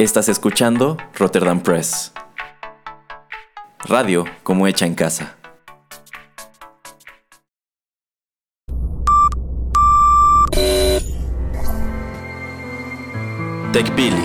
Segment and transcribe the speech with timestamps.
[0.00, 2.12] Estás escuchando Rotterdam Press.
[3.84, 5.36] Radio como hecha en casa.
[13.74, 14.16] TechPili.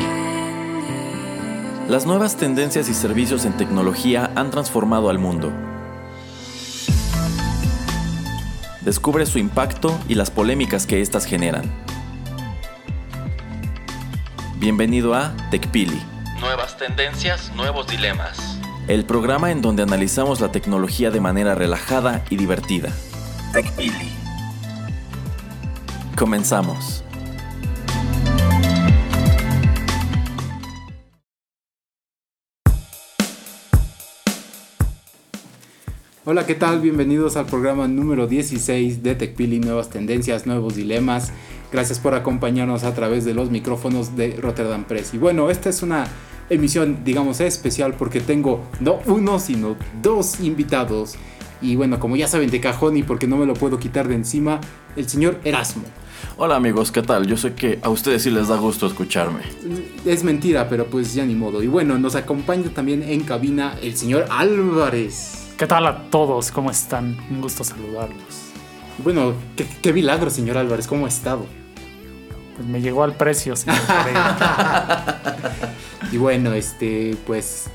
[1.90, 5.52] Las nuevas tendencias y servicios en tecnología han transformado al mundo.
[8.80, 11.85] Descubre su impacto y las polémicas que éstas generan.
[14.66, 16.02] Bienvenido a TechPili.
[16.40, 18.60] Nuevas tendencias, nuevos dilemas.
[18.88, 22.92] El programa en donde analizamos la tecnología de manera relajada y divertida.
[23.54, 24.10] TechPili.
[26.18, 27.04] Comenzamos.
[36.28, 36.82] Hola, ¿qué tal?
[36.82, 41.32] Bienvenidos al programa número 16 de TechPili, nuevas tendencias, nuevos dilemas.
[41.76, 45.14] Gracias por acompañarnos a través de los micrófonos de Rotterdam Press.
[45.14, 46.08] Y bueno, esta es una
[46.50, 51.16] emisión, digamos, especial porque tengo no uno, sino dos invitados.
[51.62, 54.16] Y bueno, como ya saben de cajón y porque no me lo puedo quitar de
[54.16, 54.62] encima,
[54.96, 55.84] el señor Erasmo.
[56.38, 57.28] Hola amigos, ¿qué tal?
[57.28, 59.42] Yo sé que a ustedes sí les da gusto escucharme.
[60.06, 61.62] Es mentira, pero pues ya ni modo.
[61.62, 65.50] Y bueno, nos acompaña también en cabina el señor Álvarez.
[65.58, 66.52] ¿Qué tal a todos?
[66.52, 67.18] ¿Cómo están?
[67.30, 68.54] Un gusto saludarlos.
[69.04, 71.46] Bueno, qué, qué milagro, señor Álvarez, ¿cómo ha estado?
[72.56, 73.78] Pues me llegó al precio, señor.
[76.12, 77.68] y bueno, este, pues.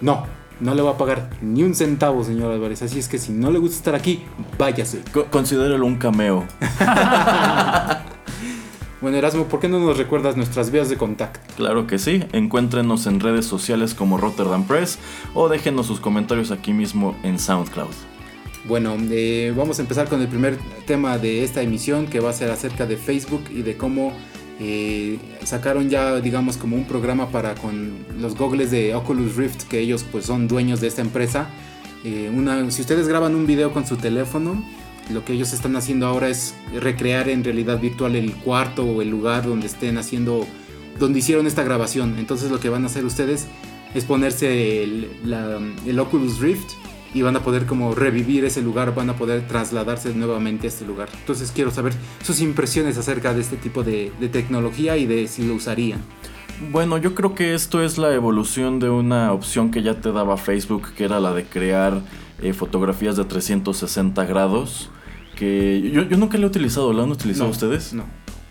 [0.00, 0.26] No,
[0.60, 2.82] no le va a pagar ni un centavo, señor Álvarez.
[2.82, 4.24] Así es que si no le gusta estar aquí,
[4.58, 5.00] váyase.
[5.12, 6.44] Co- considérelo un cameo.
[8.98, 11.38] Bueno, Erasmo, ¿por qué no nos recuerdas nuestras vías de contacto?
[11.56, 14.98] Claro que sí, encuéntrenos en redes sociales como Rotterdam Press
[15.34, 17.90] o déjenos sus comentarios aquí mismo en SoundCloud.
[18.68, 22.32] Bueno, eh, vamos a empezar con el primer tema de esta emisión que va a
[22.32, 24.12] ser acerca de Facebook y de cómo
[24.58, 29.78] eh, sacaron ya, digamos, como un programa para con los gogles de Oculus Rift, que
[29.78, 31.48] ellos pues son dueños de esta empresa.
[32.04, 32.28] Eh,
[32.70, 34.64] si ustedes graban un video con su teléfono,
[35.10, 39.10] lo que ellos están haciendo ahora es recrear en realidad virtual el cuarto o el
[39.10, 40.44] lugar donde estén haciendo,
[40.98, 42.16] donde hicieron esta grabación.
[42.18, 43.46] Entonces lo que van a hacer ustedes
[43.94, 46.72] es ponerse el Oculus Rift
[47.16, 50.84] y van a poder como revivir ese lugar, van a poder trasladarse nuevamente a este
[50.84, 51.08] lugar.
[51.18, 55.46] Entonces quiero saber sus impresiones acerca de este tipo de, de tecnología y de si
[55.46, 56.00] lo usarían.
[56.70, 60.36] Bueno, yo creo que esto es la evolución de una opción que ya te daba
[60.36, 62.02] Facebook, que era la de crear
[62.42, 64.90] eh, fotografías de 360 grados.
[65.36, 67.94] Que yo, yo nunca la he utilizado, ¿la han utilizado No, ustedes?
[67.94, 68.04] No.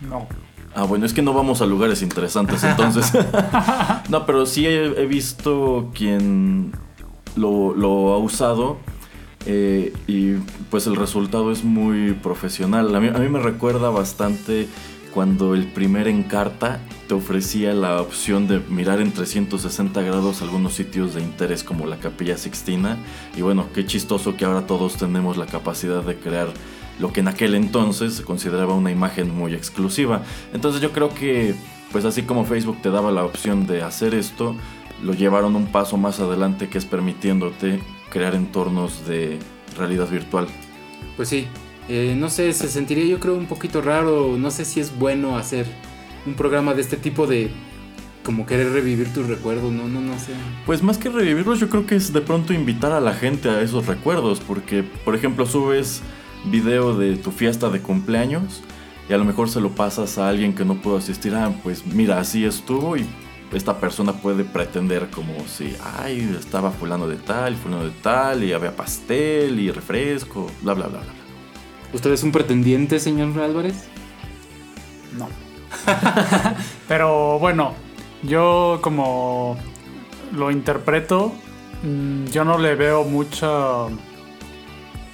[0.10, 0.28] No.
[0.74, 3.12] Ah, bueno, es que no vamos a lugares interesantes entonces.
[4.10, 6.72] no, pero sí he, he visto quien
[7.36, 8.78] lo, ha usado
[9.46, 10.34] eh, y
[10.70, 12.96] pues el resultado es muy profesional.
[12.96, 14.68] A mí, a mí me recuerda bastante
[15.16, 21.14] cuando el primer Encarta te ofrecía la opción de mirar en 360 grados algunos sitios
[21.14, 22.98] de interés como la Capilla Sixtina.
[23.38, 26.50] Y bueno, qué chistoso que ahora todos tenemos la capacidad de crear
[27.00, 30.24] lo que en aquel entonces se consideraba una imagen muy exclusiva.
[30.54, 31.56] Entonces yo creo que,
[31.92, 34.56] pues así como Facebook te daba la opción de hacer esto,
[35.04, 37.80] lo llevaron un paso más adelante que es permitiéndote
[38.10, 39.40] crear entornos de
[39.78, 40.48] realidad virtual.
[41.16, 41.48] Pues sí,
[41.90, 45.38] eh, no sé, se sentiría yo creo un poquito raro, no sé si es bueno
[45.38, 45.66] hacer
[46.26, 47.52] un programa de este tipo de
[48.24, 50.34] como querer revivir tus recuerdos, no, no, no sé.
[50.66, 53.62] Pues más que revivirlos, yo creo que es de pronto invitar a la gente a
[53.62, 56.02] esos recuerdos, porque por ejemplo subes
[56.46, 58.64] video de tu fiesta de cumpleaños
[59.08, 61.86] y a lo mejor se lo pasas a alguien que no pudo asistir, ah, pues
[61.86, 63.06] mira, así estuvo y
[63.56, 68.52] esta persona puede pretender como si, ay, estaba fulano de tal, fulano de tal, y
[68.52, 71.14] había pastel y refresco, bla, bla, bla, bla.
[71.94, 73.88] ¿Usted es un pretendiente, señor Álvarez?
[75.18, 75.30] No.
[76.90, 77.74] Pero bueno,
[78.24, 79.58] yo como
[80.34, 81.32] lo interpreto,
[81.84, 83.90] mm, yo no le veo mucho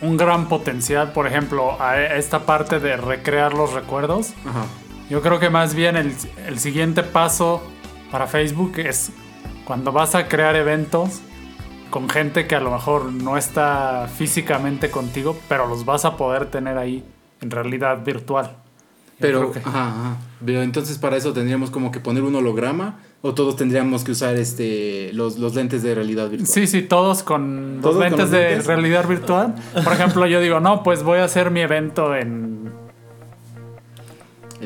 [0.02, 4.34] un gran potencial, por ejemplo, a e- esta parte de recrear los recuerdos.
[4.46, 4.66] Ajá.
[5.12, 6.16] Yo creo que más bien el,
[6.48, 7.62] el siguiente paso
[8.12, 9.12] para Facebook es
[9.66, 11.22] cuando vas a crear eventos
[11.90, 16.46] con gente que a lo mejor no está físicamente contigo, pero los vas a poder
[16.46, 17.04] tener ahí
[17.42, 18.56] en realidad virtual.
[19.20, 20.18] Pero, que- ajá, ajá.
[20.44, 24.36] Pero entonces para eso tendríamos como que poner un holograma o todos tendríamos que usar
[24.36, 26.48] este los, los lentes de realidad virtual.
[26.48, 28.66] Sí, sí, todos con ¿Todos los con lentes los de lentes?
[28.68, 29.54] realidad virtual.
[29.84, 32.72] Por ejemplo, yo digo, no, pues voy a hacer mi evento en,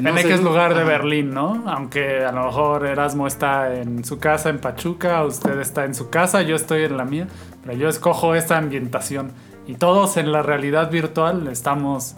[0.01, 0.89] No en sé, X lugar de ajá.
[0.89, 1.63] Berlín, ¿no?
[1.67, 6.09] Aunque a lo mejor Erasmo está en su casa en Pachuca, usted está en su
[6.09, 7.27] casa, yo estoy en la mía,
[7.63, 9.31] pero yo escojo esta ambientación.
[9.67, 12.15] Y todos en la realidad virtual estamos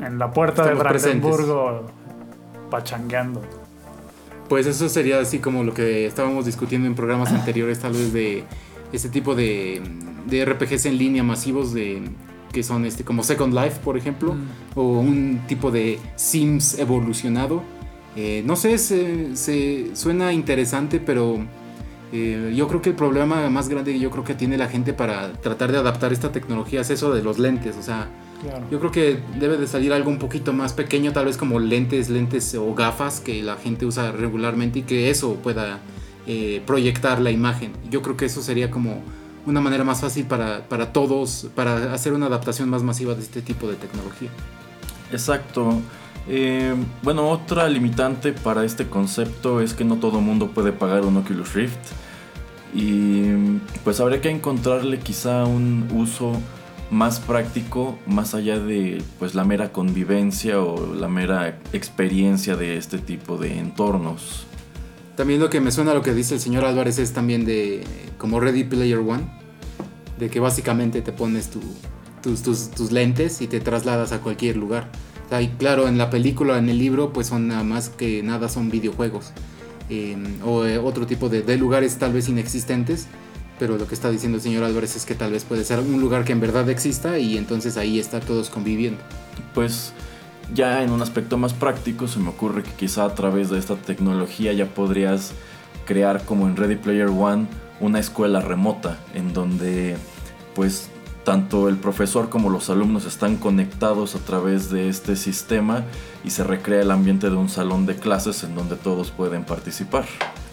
[0.00, 1.22] en la puerta Estamos de presentes.
[1.22, 1.86] Brandenburgo
[2.70, 3.42] pachangueando.
[4.48, 8.44] Pues eso sería así como lo que estábamos discutiendo en programas anteriores, tal vez de
[8.92, 9.82] este tipo de,
[10.26, 12.02] de RPGs en línea masivos de
[12.52, 14.46] que son este como Second Life, por ejemplo, Mm.
[14.78, 17.62] o un tipo de Sims evolucionado.
[18.16, 21.38] Eh, no sé, se, se- suena interesante, pero
[22.12, 24.92] eh, yo creo que el problema más grande que yo creo que tiene la gente
[24.94, 28.08] para tratar de adaptar esta tecnología es eso de los lentes, o sea,
[28.42, 28.64] Claro.
[28.70, 32.08] yo creo que debe de salir algo un poquito más pequeño, tal vez como lentes,
[32.08, 35.80] lentes o gafas que la gente usa regularmente y que eso pueda
[36.30, 37.72] eh, proyectar la imagen.
[37.90, 39.00] Yo creo que eso sería como
[39.48, 43.42] una manera más fácil para, para todos, para hacer una adaptación más masiva de este
[43.42, 44.28] tipo de tecnología.
[45.10, 45.80] Exacto.
[46.28, 51.16] Eh, bueno, otra limitante para este concepto es que no todo mundo puede pagar un
[51.16, 51.78] Oculus Rift.
[52.74, 53.30] Y
[53.82, 56.32] pues habría que encontrarle quizá un uso
[56.90, 62.98] más práctico, más allá de pues la mera convivencia o la mera experiencia de este
[62.98, 64.46] tipo de entornos.
[65.16, 67.84] También lo que me suena a lo que dice el señor Álvarez es también de
[68.18, 69.28] como Ready Player One,
[70.18, 71.60] de que básicamente te pones tu-
[72.22, 74.88] tus, lentes y te trasladas a cualquier lugar.
[75.30, 78.70] O claro, en la película, en el libro, pues son nada más que nada son
[78.70, 79.32] videojuegos.
[79.90, 83.06] eh, o eh, otro tipo de, de lugares tal vez inexistentes.
[83.58, 86.00] Pero lo que está diciendo el señor Álvarez es que tal vez puede ser un
[86.00, 89.00] lugar que en verdad exista y entonces ahí estar todos conviviendo.
[89.54, 89.92] Pues
[90.54, 93.74] ya en un aspecto más práctico se me ocurre que quizá a través de esta
[93.76, 95.32] tecnología ya podrías
[95.86, 97.46] crear como en Ready Player One
[97.80, 99.96] una escuela remota en donde
[100.54, 100.88] pues
[101.24, 105.84] tanto el profesor como los alumnos están conectados a través de este sistema
[106.24, 110.06] y se recrea el ambiente de un salón de clases en donde todos pueden participar.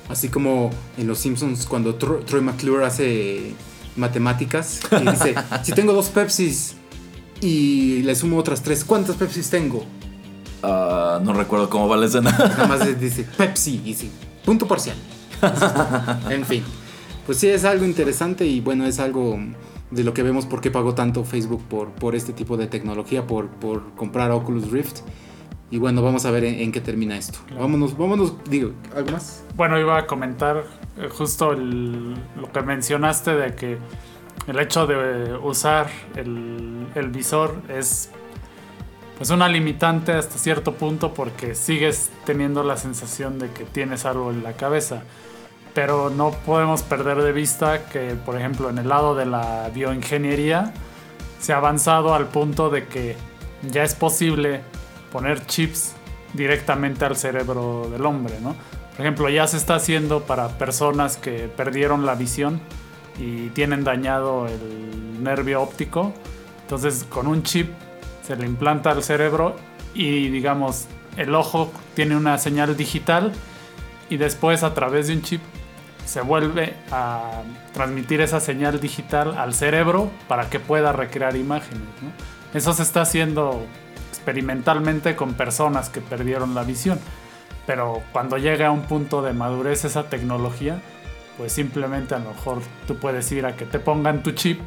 [0.09, 3.53] Así como en Los Simpsons cuando Tro- Troy McClure hace
[3.95, 6.75] matemáticas y dice, si tengo dos Pepsis
[7.41, 9.85] y le sumo otras tres, ¿cuántas Pepsis tengo?
[10.61, 12.31] Ah, no recuerdo cómo va la escena.
[12.31, 14.09] Nada más dice Pepsi y dice,
[14.43, 14.97] punto parcial.
[16.29, 16.63] en fin,
[17.25, 19.37] pues sí es algo interesante y bueno, es algo
[19.91, 23.25] de lo que vemos por qué pagó tanto Facebook por, por este tipo de tecnología,
[23.27, 24.99] por, por comprar Oculus Rift.
[25.71, 27.39] Y bueno, vamos a ver en, en qué termina esto.
[27.59, 29.43] Vámonos, vámonos, digo, ¿algo más?
[29.55, 30.63] Bueno, iba a comentar
[30.97, 33.77] eh, justo el- lo que mencionaste de que
[34.47, 38.09] el hecho de usar el, el visor es
[39.17, 44.29] pues una limitante hasta cierto punto porque sigues teniendo la sensación de que tienes algo
[44.31, 45.03] en la cabeza.
[45.75, 50.73] Pero no podemos perder de vista que, por ejemplo, en el lado de la bioingeniería
[51.39, 53.15] se ha avanzado al punto de que
[53.69, 54.61] ya es posible
[55.11, 55.93] poner chips
[56.33, 58.55] directamente al cerebro del hombre, ¿no?
[58.95, 62.61] Por ejemplo, ya se está haciendo para personas que perdieron la visión
[63.19, 66.13] y tienen dañado el nervio óptico.
[66.61, 67.69] Entonces, con un chip
[68.25, 69.55] se le implanta al cerebro
[69.93, 70.85] y, digamos,
[71.17, 73.33] el ojo tiene una señal digital
[74.09, 75.41] y después a través de un chip
[76.05, 77.41] se vuelve a
[77.73, 81.87] transmitir esa señal digital al cerebro para que pueda recrear imágenes.
[82.53, 83.65] Eso se está haciendo
[84.09, 86.99] experimentalmente con personas que perdieron la visión.
[87.65, 90.79] Pero cuando llega a un punto de madurez esa tecnología,
[91.37, 94.61] pues simplemente a lo mejor tú puedes ir a que te pongan tu chip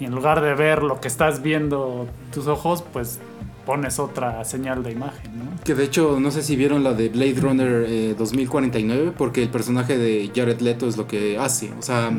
[0.00, 3.20] y en lugar de ver lo que estás viendo tus ojos, pues
[3.68, 5.62] pones otra señal de imagen, ¿no?
[5.62, 9.50] Que de hecho, no sé si vieron la de Blade Runner eh, 2049, porque el
[9.50, 11.70] personaje de Jared Leto es lo que hace.
[11.78, 12.10] O sea,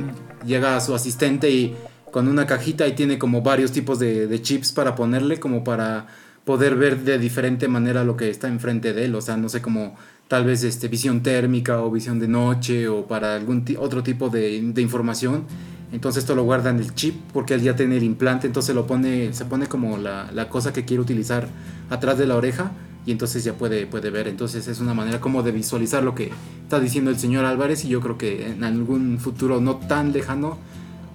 [0.46, 1.76] llega a su asistente y
[2.12, 6.06] con una cajita y tiene como varios tipos de, de chips para ponerle, como para
[6.46, 9.16] poder ver de diferente manera lo que está enfrente de él.
[9.16, 9.96] O sea, no sé, como
[10.28, 14.62] tal vez este, visión térmica o visión de noche o para algún otro tipo de,
[14.62, 15.46] de información.
[15.92, 18.86] Entonces esto lo guarda en el chip porque él ya tiene el implante, entonces lo
[18.86, 21.48] pone, se pone como la, la cosa que quiere utilizar
[21.90, 22.72] atrás de la oreja
[23.06, 24.28] y entonces ya puede, puede ver.
[24.28, 26.30] Entonces es una manera como de visualizar lo que
[26.64, 30.58] está diciendo el señor Álvarez y yo creo que en algún futuro no tan lejano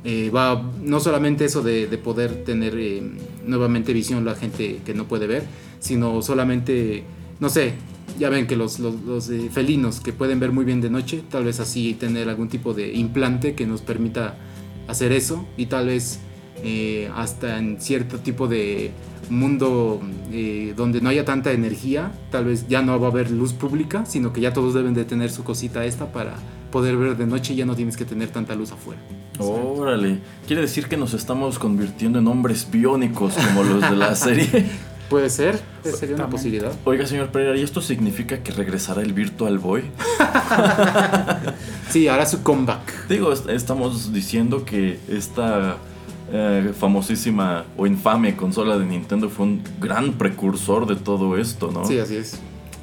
[0.02, 3.02] eh, va no solamente eso de, de poder tener eh,
[3.46, 5.44] nuevamente visión la gente que no puede ver,
[5.78, 7.04] sino solamente,
[7.40, 7.74] no sé,
[8.18, 11.60] ya ven que los, eh, felinos que pueden ver muy bien de noche, tal vez
[11.60, 14.36] así tener algún tipo de implante que nos permita
[14.88, 16.20] hacer eso y tal vez
[16.62, 18.92] eh, hasta en cierto tipo de
[19.28, 20.00] mundo
[20.32, 24.04] eh, donde no haya tanta energía, tal vez ya no va a haber luz pública,
[24.06, 26.34] sino que ya todos deben de tener su cosita esta para
[26.70, 29.00] poder ver de noche y ya no tienes que tener tanta luz afuera.
[29.38, 34.48] Órale, quiere decir que nos estamos convirtiendo en hombres biónicos como los de la serie.
[35.08, 36.72] Puede ser, sería una posibilidad.
[36.84, 39.82] Oiga, señor Pereira, ¿y esto significa que regresará el Virtual Boy?
[41.90, 43.08] Sí, hará su comeback.
[43.08, 45.76] Digo, est- estamos diciendo que esta
[46.32, 51.84] eh, famosísima o infame consola de Nintendo fue un gran precursor de todo esto, ¿no?
[51.84, 52.38] Sí, así es.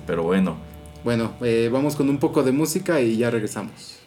[0.08, 0.56] Pero bueno,
[1.04, 3.98] Bueno, eh, vamos con un poco de música y ya regresamos.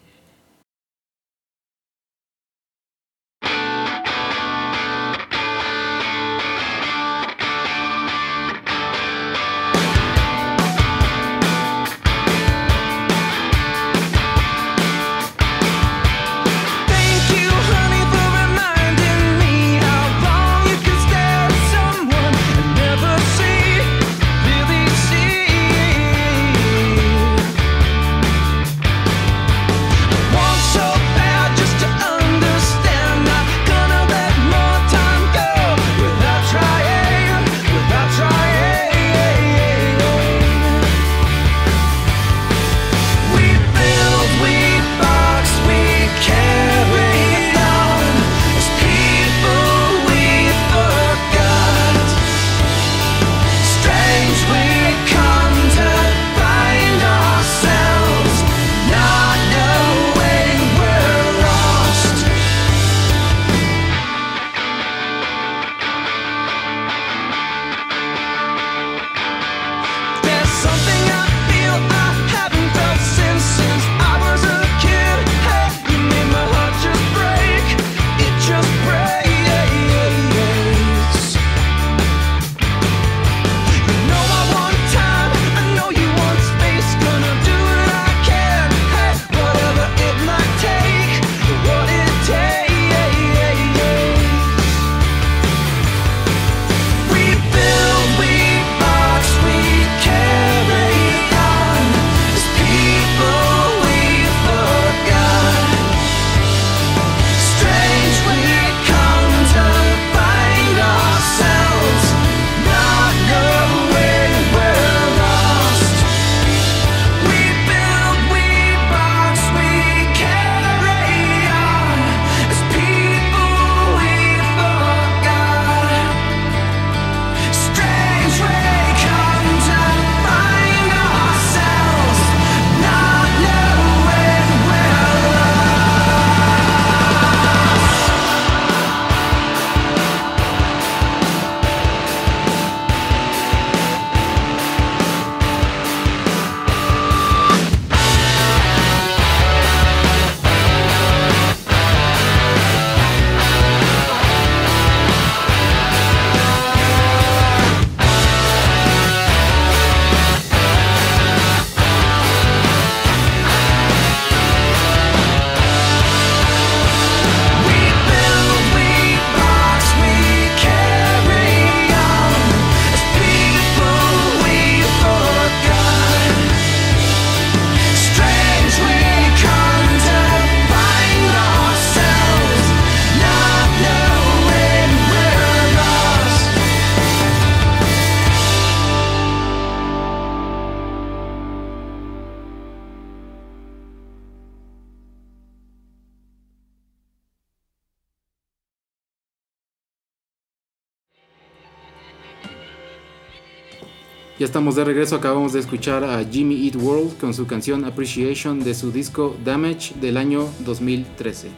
[204.45, 208.63] Ya estamos de regreso, acabamos de escuchar a Jimmy Eat World con su canción Appreciation
[208.63, 211.49] de su disco Damage del año 2013.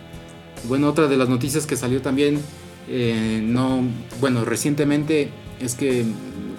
[0.68, 2.40] Bueno, otra de las noticias que salió también,
[2.88, 3.82] eh, no,
[4.20, 6.04] bueno, recientemente es que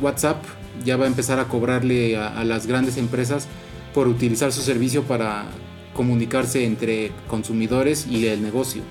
[0.02, 0.44] WhatsApp
[0.84, 3.48] ya va a empezar a cobrarle a, a las grandes empresas
[3.94, 5.46] por utilizar su servicio para
[5.94, 8.82] comunicarse entre consumidores y el negocio.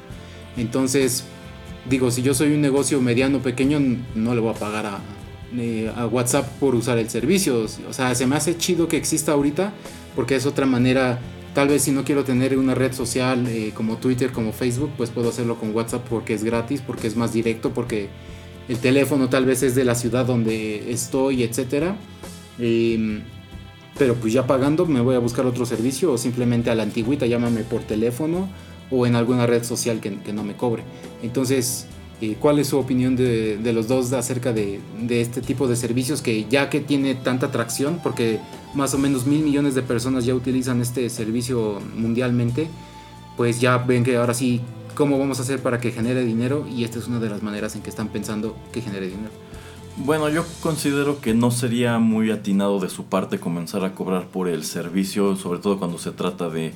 [0.56, 1.24] Entonces,
[1.86, 3.78] digo, si yo soy un negocio mediano, pequeño,
[4.14, 5.00] no le voy a pagar a,
[5.58, 7.66] eh, a WhatsApp por usar el servicio.
[7.88, 9.72] O sea, se me hace chido que exista ahorita
[10.14, 11.18] porque es otra manera.
[11.54, 15.08] Tal vez si no quiero tener una red social eh, como Twitter, como Facebook, pues
[15.08, 18.08] puedo hacerlo con WhatsApp porque es gratis, porque es más directo, porque
[18.68, 21.96] el teléfono tal vez es de la ciudad donde estoy, etcétera.
[22.58, 23.22] Em,
[23.98, 27.24] pero pues ya pagando me voy a buscar otro servicio o simplemente a la antigüita,
[27.24, 28.48] llámame por teléfono
[28.90, 30.82] o en alguna red social que, que no me cobre.
[31.22, 31.86] Entonces,
[32.40, 36.70] ¿Cuál es su opinión de, los dos acerca de, este tipo de servicios que ya
[36.70, 38.40] que tiene tanta atracción, porque
[38.74, 42.68] más o menos mil millones de personas ya utilizan este servicio mundialmente,
[43.36, 44.62] pues ya ven que ahora sí,
[44.94, 46.66] ¿cómo vamos a hacer para que genere dinero?
[46.66, 49.30] Y esta es una de las maneras en que están pensando que genere dinero.
[49.98, 54.48] Bueno, yo considero que no sería muy atinado de su parte comenzar a cobrar por
[54.48, 56.72] el servicio, sobre todo cuando se trata de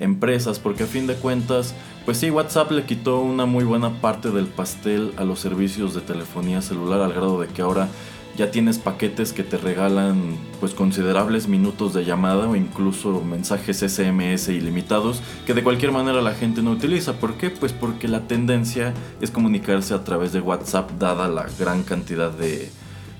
[0.00, 1.74] empresas, porque a fin de cuentas,
[2.04, 6.00] pues sí, WhatsApp le quitó una muy buena parte del pastel a los servicios de
[6.00, 7.88] telefonía celular al grado de que ahora
[8.36, 14.48] ya tienes paquetes que te regalan pues considerables minutos de llamada o incluso mensajes SMS
[14.48, 17.14] ilimitados que de cualquier manera la gente no utiliza.
[17.14, 17.50] ¿Por qué?
[17.50, 22.70] Pues porque la tendencia es comunicarse a través de WhatsApp dada la gran cantidad de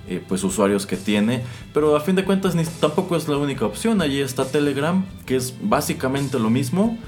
[0.09, 1.43] eh, pues usuarios que tiene.
[1.73, 4.01] Pero a fin de cuentas ni, tampoco es la única opción.
[4.03, 6.99] Allí está Telegram que es básicamente lo mismo.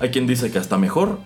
[0.00, 1.18] Hay quien dice que hasta mejor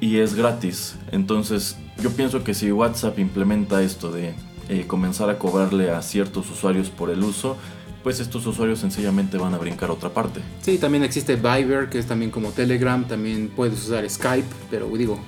[0.00, 0.96] y es gratis.
[1.12, 4.34] Entonces yo pienso que si WhatsApp implementa esto de
[4.68, 7.56] eh, comenzar a cobrarle a ciertos usuarios por el uso,
[8.02, 10.40] pues estos usuarios sencillamente van a brincar a otra parte.
[10.62, 15.20] Sí, también existe Viber, que es también como Telegram, también puedes usar Skype, pero digo,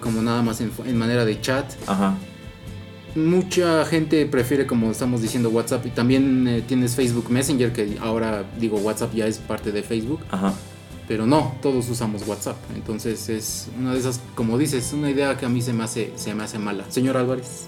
[0.00, 1.72] como nada más en, manera de chat.
[1.86, 2.16] Ajá.
[3.14, 5.84] Mucha gente prefiere, como estamos diciendo, WhatsApp.
[5.86, 10.20] Y también eh, tienes Facebook Messenger, que ahora digo, WhatsApp ya es parte de Facebook.
[10.30, 10.54] Ajá.
[11.08, 12.56] Pero no, todos usamos WhatsApp.
[12.74, 16.12] Entonces es una de esas, como dices, una idea que a mí se me hace,
[16.16, 16.84] se me hace mala.
[16.88, 17.66] Señor Álvarez.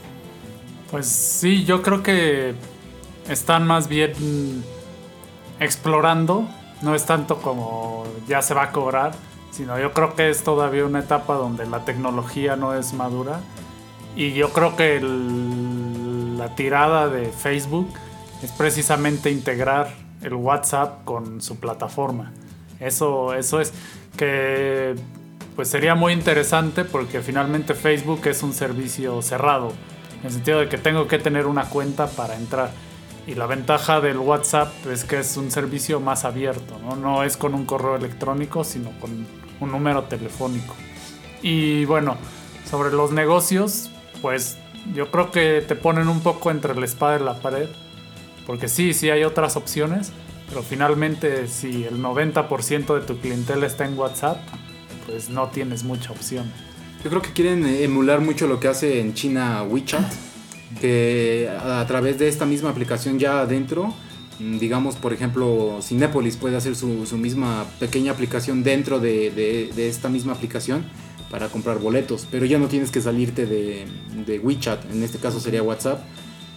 [0.90, 2.54] Pues sí, yo creo que
[3.28, 4.12] están más bien
[5.60, 6.48] explorando,
[6.82, 9.12] no es tanto como ya se va a cobrar,
[9.50, 13.40] sino yo creo que es todavía una etapa donde la tecnología no es madura
[14.16, 17.92] y yo creo que la tirada de Facebook
[18.42, 19.88] es precisamente integrar
[20.22, 22.32] el WhatsApp con su plataforma.
[22.80, 23.72] Eso, eso es
[24.16, 24.94] que
[25.56, 29.72] pues sería muy interesante porque finalmente Facebook es un servicio cerrado
[30.20, 32.70] en el sentido de que tengo que tener una cuenta para entrar.
[33.26, 36.96] Y la ventaja del WhatsApp es que es un servicio más abierto, ¿no?
[36.96, 39.26] No es con un correo electrónico, sino con
[39.60, 40.74] un número telefónico.
[41.40, 42.16] Y bueno,
[42.68, 43.90] sobre los negocios,
[44.24, 44.56] pues
[44.94, 47.68] yo creo que te ponen un poco entre la espada y la pared.
[48.46, 50.12] Porque sí, sí hay otras opciones,
[50.48, 54.38] pero finalmente si el 90% de tu clientela está en WhatsApp,
[55.04, 56.50] pues no tienes mucha opción.
[57.04, 60.10] Yo creo que quieren emular mucho lo que hace en China WeChat,
[60.80, 63.92] que a través de esta misma aplicación ya adentro,
[64.38, 66.86] digamos por ejemplo Cinepolis puede hacer su,
[67.18, 70.86] misma pequeña aplicación dentro de, esta misma aplicación
[71.30, 73.86] para comprar boletos, pero ya no tienes que salirte de,
[74.26, 76.00] de WeChat, en este caso sería WhatsApp.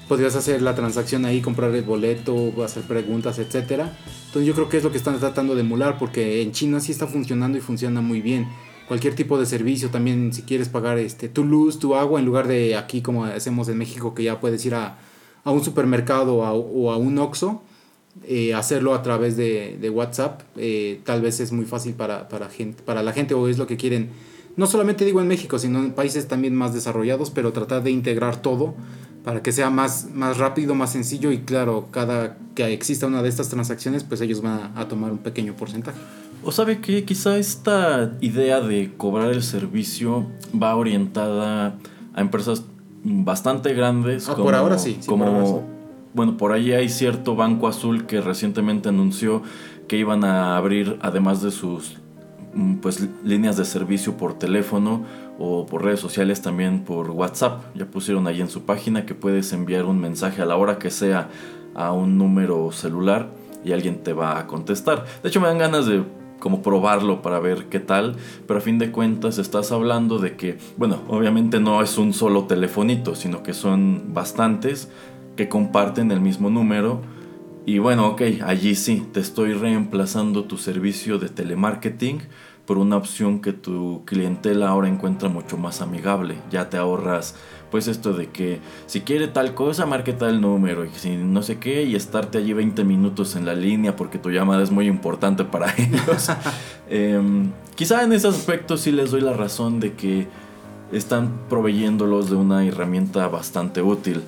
[0.07, 3.97] Podrías hacer la transacción ahí, comprar el boleto, hacer preguntas, etcétera.
[4.27, 6.93] Entonces yo creo que es lo que están tratando de emular porque en China sí
[6.93, 8.47] está funcionando y funciona muy bien
[8.87, 12.47] cualquier tipo de servicio, también si quieres pagar este, tu luz, tu agua, en lugar
[12.47, 14.97] de aquí como hacemos en México, que ya puedes ir a,
[15.43, 17.61] un supermercado o a un OXO,
[18.25, 22.81] eh, hacerlo a través de, WhatsApp, eh, tal vez es muy fácil para, para, gente,
[22.83, 24.09] para la gente o es lo que quieren,
[24.57, 28.41] no solamente digo en México, sino en países también más desarrollados, pero tratar de integrar
[28.41, 28.73] todo
[29.23, 33.29] para que sea más, más rápido, más sencillo y claro, cada que exista una de
[33.29, 35.99] estas transacciones, pues ellos van a tomar un pequeño porcentaje.
[36.43, 40.25] O sabe que quizá esta idea de cobrar el servicio
[40.59, 41.77] va orientada
[42.13, 42.63] a empresas
[43.03, 44.27] bastante grandes.
[44.27, 44.97] Ah, como, por ahora sí.
[45.05, 45.63] como,
[46.13, 49.43] bueno, por ahí hay cierto banco azul que recientemente anunció
[49.87, 51.97] que iban a abrir, además de sus
[52.81, 55.05] pues líneas de servicio por teléfono
[55.39, 57.61] o por redes sociales también por WhatsApp.
[57.75, 60.91] Ya pusieron ahí en su página que puedes enviar un mensaje a la hora que
[60.91, 61.29] sea
[61.75, 63.29] a un número celular
[63.63, 65.05] y alguien te va a contestar.
[65.21, 66.03] De hecho me dan ganas de
[66.39, 68.15] como probarlo para ver qué tal,
[68.45, 72.43] pero a fin de cuentas estás hablando de que, bueno, obviamente no es un solo
[72.43, 74.89] telefonito, sino que son bastantes
[75.35, 77.01] que comparten el mismo número.
[77.65, 82.19] Y bueno, ok, allí sí, te estoy reemplazando tu servicio de telemarketing
[82.67, 86.35] por una opción que tu clientela ahora encuentra mucho más amigable.
[86.51, 87.33] Ya te ahorras
[87.71, 91.59] pues esto de que si quiere tal cosa, marque tal número y si no sé
[91.59, 95.45] qué y estarte allí 20 minutos en la línea porque tu llamada es muy importante
[95.45, 96.29] para ellos.
[96.89, 100.27] Em, quizá en ese aspecto sí les doy la razón de que
[100.91, 104.23] están proveyéndolos de una herramienta bastante útil.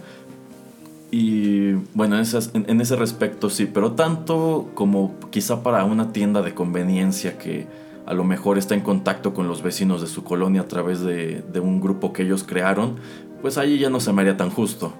[1.12, 6.54] Y bueno, en, en ese respecto sí, pero tanto como quizá para una tienda de
[6.54, 7.68] conveniencia que
[8.10, 11.44] a lo mejor está en contacto con los vecinos de su colonia a través de,
[11.54, 12.96] de un grupo que ellos crearon,
[13.44, 14.94] pues ahí ya no se me haría tan justo.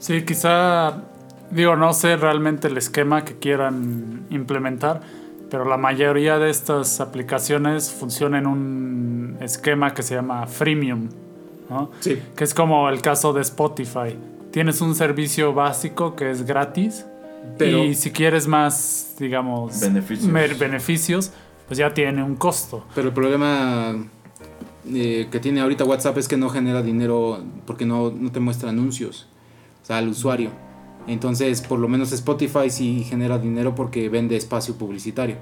[0.00, 0.24] Sí.
[0.24, 1.04] quizá,
[1.52, 5.02] digo, no sé realmente el esquema que quieran implementar,
[5.48, 11.10] pero la mayoría de estas aplicaciones funcionan en un esquema que se llama freemium,
[11.70, 11.92] ¿no?
[12.00, 12.20] Sí.
[12.34, 14.18] Que es como el caso de Spotify.
[14.50, 17.06] Tienes un servicio básico que es gratis.
[17.58, 20.58] Pero y si quieres más, digamos, beneficios.
[20.58, 21.32] beneficios,
[21.66, 22.84] pues ya tiene un costo.
[22.94, 23.94] Pero el problema
[24.92, 28.70] eh, que tiene ahorita WhatsApp es que no genera dinero porque no, no te muestra
[28.70, 29.28] anuncios,
[29.82, 30.50] o sea, al usuario.
[31.06, 35.36] Entonces, por lo menos Spotify sí genera dinero porque vende espacio publicitario.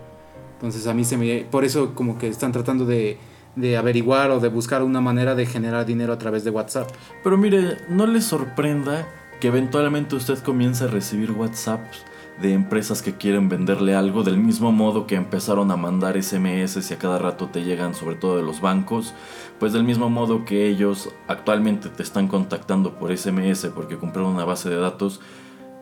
[0.54, 1.44] Entonces, a mí se me.
[1.50, 3.18] Por eso, como que están tratando de,
[3.56, 6.90] de averiguar o de buscar una manera de generar dinero a través de WhatsApp.
[7.22, 9.06] Pero mire, no le sorprenda
[9.40, 12.04] que eventualmente usted comience a recibir WhatsApps
[12.40, 16.94] de empresas que quieren venderle algo del mismo modo que empezaron a mandar SMS y
[16.94, 19.14] a cada rato te llegan sobre todo de los bancos,
[19.58, 24.44] pues del mismo modo que ellos actualmente te están contactando por SMS porque compraron una
[24.44, 25.20] base de datos,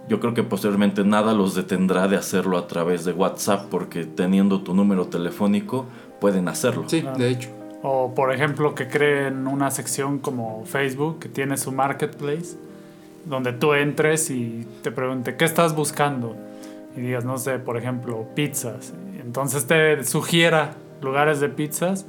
[0.08, 4.62] yo creo que posteriormente nada los detendrá de hacerlo a través de WhatsApp porque teniendo
[4.62, 5.86] tu número telefónico
[6.20, 6.84] pueden hacerlo.
[6.86, 7.50] Sí, de hecho.
[7.82, 12.56] O por ejemplo que creen una sección como Facebook que tiene su marketplace,
[13.28, 16.36] donde tú entres y te pregunte, ¿qué estás buscando?
[16.96, 18.92] Y digas, no sé, por ejemplo, pizzas.
[19.20, 22.06] Entonces te sugiera lugares de pizzas.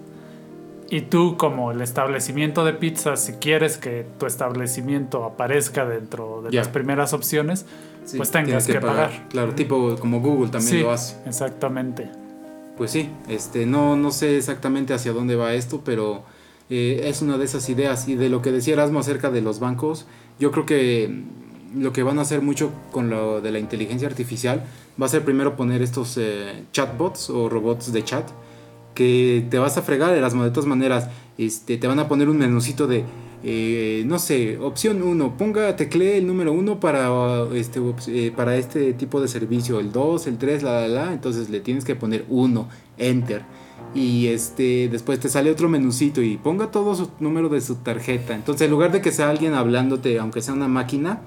[0.91, 6.51] Y tú como el establecimiento de pizzas, si quieres que tu establecimiento aparezca dentro de
[6.51, 7.65] las primeras opciones,
[8.05, 9.27] Sí, pues tengas tienes que, pagar.
[9.29, 11.15] Claro, tipo como Google también Sí, lo hace.
[11.27, 12.09] exactamente.
[12.75, 16.23] Pues sí, este, no, no sé exactamente hacia dónde va esto, pero
[16.71, 18.07] eh, es una de esas ideas.
[18.07, 20.07] Y de lo que decía Erasmo acerca de los bancos,
[20.39, 21.23] yo creo que
[21.75, 24.63] lo que van a hacer mucho con lo de la inteligencia artificial
[25.01, 28.29] va a ser primero poner estos eh, chatbots o robots de chat
[28.95, 31.09] que te vas a fregar, Erasmo, de todas maneras.
[31.37, 33.05] Este, te van a poner un menucito de,
[33.43, 37.09] eh, no sé, opción 1, ponga, teclee el número 1 para,
[37.53, 41.49] este, eh, para este tipo de servicio, el 2, el 3, la, la, la, entonces
[41.49, 43.43] le tienes que poner 1, enter.
[43.95, 48.35] Y este, después te sale otro menucito y ponga todo su número de su tarjeta.
[48.35, 51.21] Entonces, en lugar de que sea alguien hablándote, aunque sea una máquina,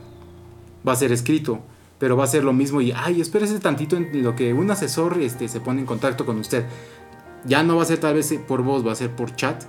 [0.87, 1.61] va a ser escrito.
[1.99, 5.19] Pero va a ser lo mismo y, ay, espérese tantito en lo que un asesor
[5.21, 6.65] este, se pone en contacto con usted.
[7.45, 9.63] Ya no va a ser tal vez por voz, va a ser por chat.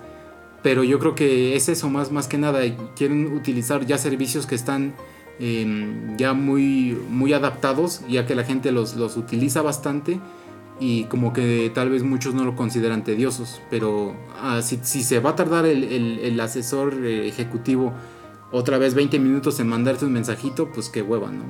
[0.63, 2.61] Pero yo creo que es eso más, más que nada.
[2.95, 4.93] Quieren utilizar ya servicios que están
[5.39, 10.19] em, ya muy, muy adaptados, ya que la gente los, los utiliza bastante.
[10.79, 13.61] Y como que tal vez muchos no lo consideran tediosos.
[13.69, 17.93] Pero ah, si, si se va a tardar el, el- asesor eh, ejecutivo
[18.51, 21.43] otra vez 20 minutos en mandarte un mensajito, pues qué hueva, ¿no?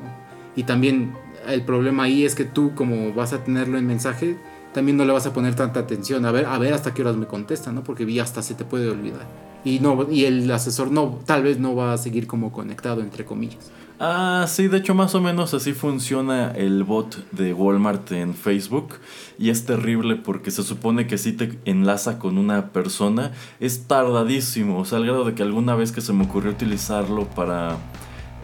[0.56, 1.14] Y también
[1.48, 4.38] el problema ahí es que tú, como vas a tenerlo en mensaje,
[4.74, 6.26] también no le vas a poner tanta atención.
[6.26, 7.84] A ver, a ver hasta qué horas me contesta, ¿no?
[7.84, 9.53] Porque ya hasta se te puede olvidar.
[9.66, 13.24] Y no, y el asesor no, tal vez no va a seguir como conectado, entre
[13.26, 13.72] comillas.
[14.00, 18.96] Ah, sí, de hecho más o menos así funciona el bot de Walmart en Facebook
[19.40, 24.80] y es terrible porque se supone que si te enlaza con una persona es tardadísimo,
[24.80, 27.78] o sea, al grado de que alguna vez que se me ocurrió utilizarlo para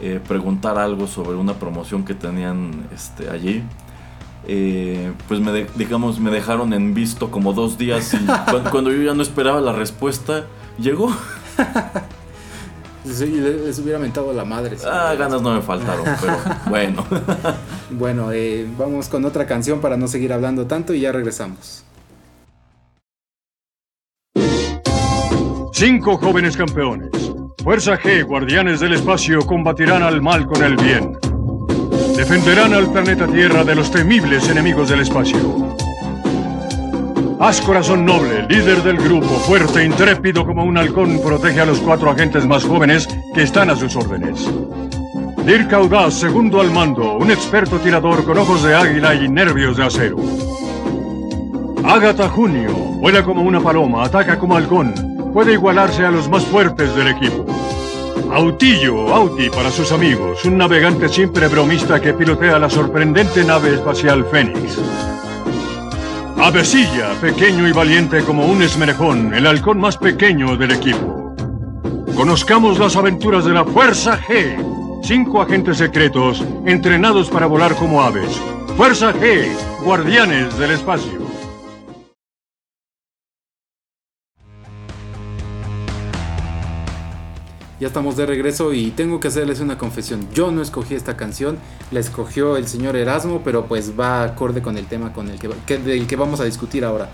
[0.00, 3.62] eh, preguntar algo sobre una promoción que tenían este, allí,
[4.46, 8.90] eh, pues me de- digamos me dejaron en visto como dos días y cuando, cuando
[8.92, 10.46] yo ya no esperaba la respuesta
[10.80, 11.14] llegó.
[13.04, 14.76] Sí, le- les hubiera mentado la madre.
[14.86, 16.36] Ah, ganas no me faltaron, pero
[16.68, 17.04] bueno.
[17.90, 21.84] Bueno, eh, vamos con otra canción para no seguir hablando tanto y ya regresamos.
[25.72, 27.10] Cinco jóvenes campeones.
[27.64, 31.16] Fuerza G, guardianes del espacio, combatirán al mal con el bien.
[32.16, 35.69] Defenderán al planeta Tierra de los temibles enemigos del espacio.
[37.42, 42.10] Haz corazón noble, líder del grupo, fuerte, intrépido como un halcón, protege a los cuatro
[42.10, 44.46] agentes más jóvenes que están a sus órdenes.
[45.46, 49.84] Dirk Audaz, segundo al mando, un experto tirador con ojos de águila y nervios de
[49.86, 50.18] acero.
[51.82, 54.92] Agatha Junio, vuela como una paloma, ataca como halcón,
[55.32, 57.46] puede igualarse a los más fuertes del equipo.
[58.30, 64.26] Autillo, Auti para sus amigos, un navegante siempre bromista que pilotea la sorprendente nave espacial
[64.26, 64.78] Fénix.
[66.42, 71.34] Avesilla, pequeño y valiente como un esmerejón, el halcón más pequeño del equipo.
[72.16, 74.56] Conozcamos las aventuras de la Fuerza G.
[75.02, 78.40] Cinco agentes secretos entrenados para volar como aves.
[78.74, 79.50] Fuerza G,
[79.84, 81.19] guardianes del espacio.
[87.80, 90.28] Ya estamos de regreso y tengo que hacerles una confesión.
[90.34, 91.56] Yo no escogí esta canción,
[91.90, 95.48] la escogió el señor Erasmo, pero pues va acorde con el tema con el que,
[95.66, 97.08] que- del que vamos a discutir ahora.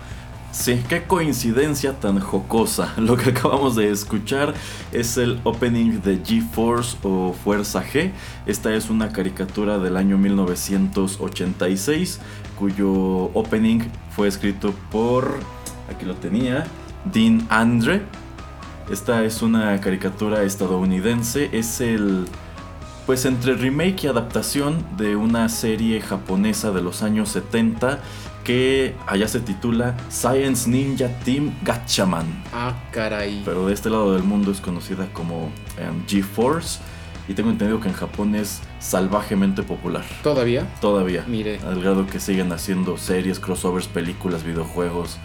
[0.51, 2.93] Sí, qué coincidencia tan jocosa.
[2.97, 4.55] Lo que acabamos de escuchar
[4.91, 8.11] es el opening de G-Force o Fuerza G.
[8.45, 12.19] Esta es una caricatura del año 1986
[12.57, 12.91] cuyo
[13.33, 13.81] opening
[14.15, 15.37] fue escrito por,
[15.93, 16.65] aquí lo tenía,
[17.05, 18.01] Dean Andre.
[18.89, 22.25] Esta es una caricatura estadounidense, es el
[23.05, 27.99] pues entre remake y adaptación de una serie japonesa de los años 70
[28.45, 32.25] que allá se titula Science Ninja Team Gatchaman.
[32.53, 33.41] Ah, caray.
[33.43, 36.79] Pero de este lado del mundo es conocida como em, G-Force
[37.27, 40.05] y tengo entendido que en Japón es salvajemente popular.
[40.23, 40.65] ¿Todavía?
[40.79, 41.25] Todavía.
[41.27, 41.59] Mire.
[41.67, 45.17] Al grado que siguen haciendo series, crossovers, películas, videojuegos.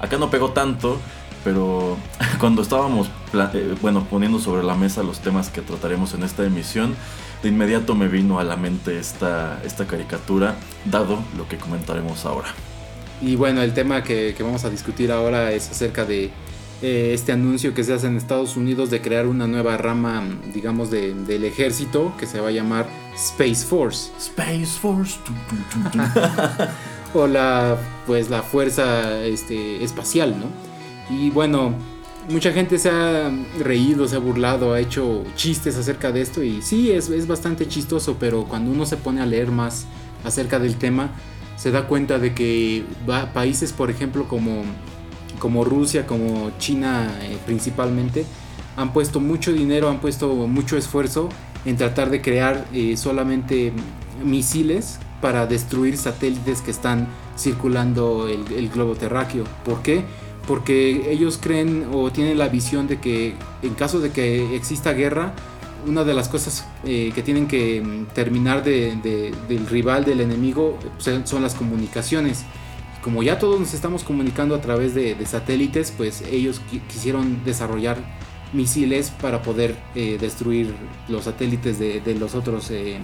[0.00, 1.00] Acá no pegó tanto,
[1.46, 1.96] pero
[2.40, 3.08] cuando estábamos,
[3.54, 6.96] eh, bueno, poniendo sobre la mesa los temas que trataremos en esta emisión,
[7.40, 10.56] de inmediato me vino a la mente esta, esta caricatura,
[10.86, 12.48] dado lo que comentaremos ahora.
[13.22, 16.32] Y bueno, el tema que, vamos a discutir ahora es acerca de
[16.82, 20.90] eh, este anuncio que se hace en Estados Unidos de crear una nueva rama, digamos,
[20.90, 24.10] del ejército que se va a llamar Space Force.
[24.18, 25.16] Space Force.
[27.14, 30.65] o la, pues, la fuerza este, espacial, ¿no?
[31.10, 31.74] Y bueno,
[32.28, 36.62] mucha gente se ha reído, se ha burlado, ha hecho chistes acerca de esto y
[36.62, 39.86] sí, es, es bastante chistoso, pero cuando uno se pone a leer más
[40.24, 41.10] acerca del tema,
[41.56, 42.84] se da cuenta de que
[43.32, 44.62] países, por ejemplo, como,
[45.38, 48.26] como Rusia, como China eh, principalmente,
[48.76, 51.28] han puesto mucho dinero, han puesto mucho esfuerzo
[51.64, 53.72] en tratar de crear eh, solamente
[54.22, 59.44] misiles para destruir satélites que están circulando el, el globo terráqueo.
[59.64, 60.04] ¿Por qué?
[60.46, 65.34] Porque ellos creen o tienen la visión de que en caso de que exista guerra,
[65.86, 70.78] una de las cosas eh, que tienen que mm, terminar de, del rival, del enemigo,
[70.98, 72.44] pues, son las comunicaciones.
[73.02, 77.98] Como ya todos nos estamos comunicando a través de, satélites, pues ellos quisieron desarrollar
[78.52, 80.74] misiles para poder eh, destruir
[81.08, 82.98] los satélites de, los otros eh,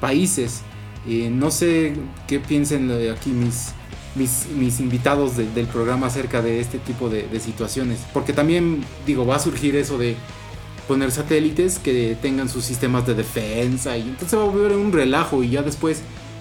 [0.00, 0.62] países.
[1.06, 1.94] no sé
[2.26, 3.74] qué piensen aquí mis,
[4.18, 8.00] mis, invitados del programa acerca de este tipo de, situaciones.
[8.12, 10.16] Porque también, digo, va a surgir eso de
[10.86, 15.42] poner satélites que tengan sus sistemas de defensa y entonces va a haber un relajo
[15.42, 16.00] y ya después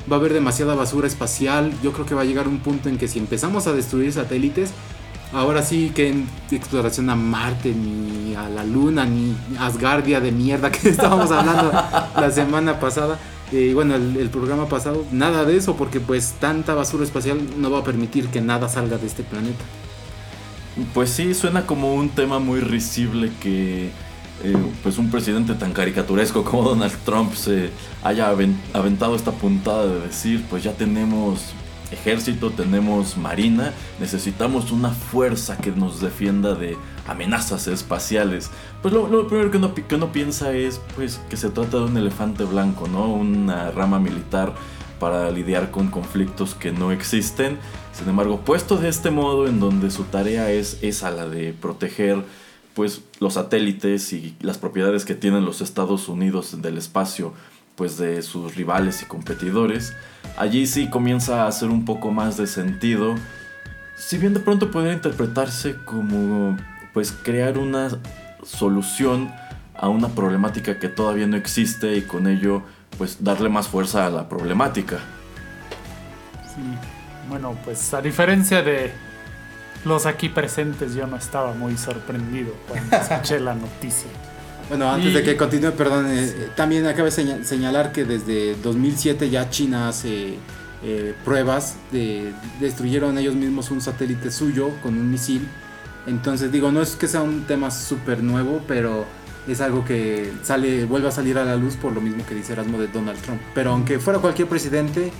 [0.09, 1.73] va a haber demasiada basura espacial.
[1.83, 4.71] Yo creo que va a llegar un punto en que si empezamos a destruir satélites,
[5.33, 10.71] ahora sí que en exploración a Marte, ni a la Luna, ni Asgardia de mierda
[10.71, 13.19] que estábamos hablando la semana pasada
[13.51, 17.79] y bueno, el, programa pasado, nada de eso, porque pues tanta basura espacial no va
[17.79, 19.63] a permitir que nada salga de este planeta.
[20.93, 23.85] Pues sí, suena como un tema muy risible que
[24.43, 27.69] eh, pues un presidente tan caricaturesco como Donald Trump se
[28.03, 31.53] haya aventado esta puntada de decir, pues ya tenemos
[31.91, 36.77] ejército, tenemos marina, necesitamos una fuerza que nos defienda de
[37.07, 38.49] amenazas espaciales.
[38.81, 41.97] Pues lo, primero que uno, que uno, piensa es pues que se trata de un
[41.97, 43.07] elefante blanco, ¿no?
[43.07, 44.53] Una rama militar
[44.99, 47.57] para lidiar con conflictos que no existen.
[47.93, 52.23] Sin embargo, puesto de este modo en donde su tarea es esa, la de proteger
[52.73, 57.33] pues los satélites y las propiedades que tienen los Estados Unidos del espacio
[57.75, 59.93] pues de sus rivales y competidores,
[60.37, 63.13] allí sí comienza a hacer un poco más de sentido,
[63.95, 66.57] si bien de pronto podría interpretarse como
[66.97, 67.89] pues crear una
[68.41, 69.31] solución
[69.75, 72.63] a una problemática que todavía no existe y con ello
[72.97, 74.97] pues darle más fuerza a la problemática.
[76.55, 76.59] Sí,
[77.29, 78.91] bueno pues a diferencia de
[79.85, 84.09] los aquí presentes yo no estaba muy sorprendido cuando escuché la noticia.
[84.67, 89.51] Bueno, antes de que continúe, perdón, eh, también acabe de señalar que desde 2007 ya
[89.51, 90.39] China hace
[90.81, 95.47] eh, pruebas de destruyeron ellos mismos un satélite suyo con un misil.
[96.07, 99.05] Entonces digo, no es que sea un tema súper nuevo, pero
[99.47, 102.53] es algo que sale, vuelve a salir a la luz por lo mismo que dice
[102.53, 103.39] Erasmo de Donald Trump.
[103.53, 105.11] Pero aunque fuera cualquier presidente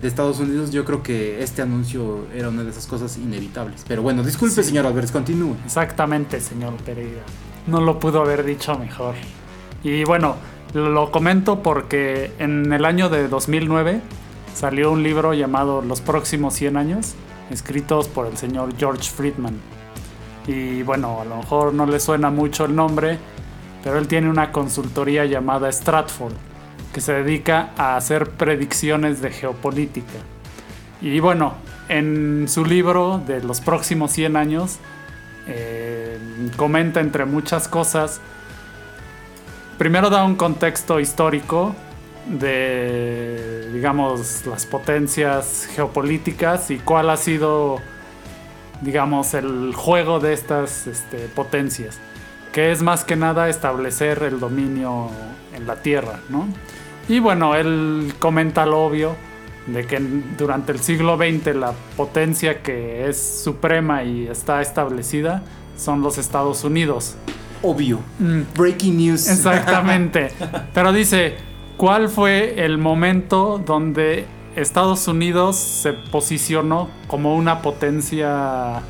[0.00, 3.84] de Estados Unidos, yo creo que este anuncio era una de esas cosas inevitables.
[3.88, 5.56] Pero bueno, disculpe, señor Alberts, continúe.
[5.64, 7.22] Exactamente, señor Pereira
[7.66, 9.14] no lo pudo haber dicho mejor.
[9.82, 10.36] Y bueno,
[10.74, 14.00] lo comento porque en el año de 2009
[14.54, 17.14] salió un libro llamado Los próximos 100 años,
[17.50, 19.60] escritos por el señor George Friedman.
[20.46, 23.18] Y bueno, a lo mejor no le suena mucho el nombre,
[23.82, 26.34] pero él tiene una consultoría llamada Stratford,
[26.92, 30.18] que se dedica a hacer predicciones de geopolítica.
[31.00, 31.54] Y bueno,
[31.88, 34.78] en su libro de los próximos 100 años,
[35.46, 36.18] eh,
[36.56, 38.20] comenta entre muchas cosas.
[39.78, 41.74] Primero da un contexto histórico
[42.26, 47.80] de, digamos, las potencias geopolíticas y cuál ha sido,
[48.82, 51.98] digamos, el juego de estas este, potencias,
[52.52, 55.08] que es más que nada establecer el dominio
[55.54, 56.48] en la Tierra, ¿no?
[57.08, 59.16] Y bueno, él comenta lo obvio,
[59.66, 60.00] de que
[60.36, 65.42] durante el siglo XX la potencia que es suprema y está establecida
[65.76, 67.16] son los Estados Unidos.
[67.62, 68.00] Obvio.
[68.18, 68.40] Mm.
[68.56, 69.28] Breaking news.
[69.28, 70.32] Exactamente.
[70.74, 71.36] Pero dice,
[71.76, 78.82] ¿cuál fue el momento donde Estados Unidos se posicionó como una potencia,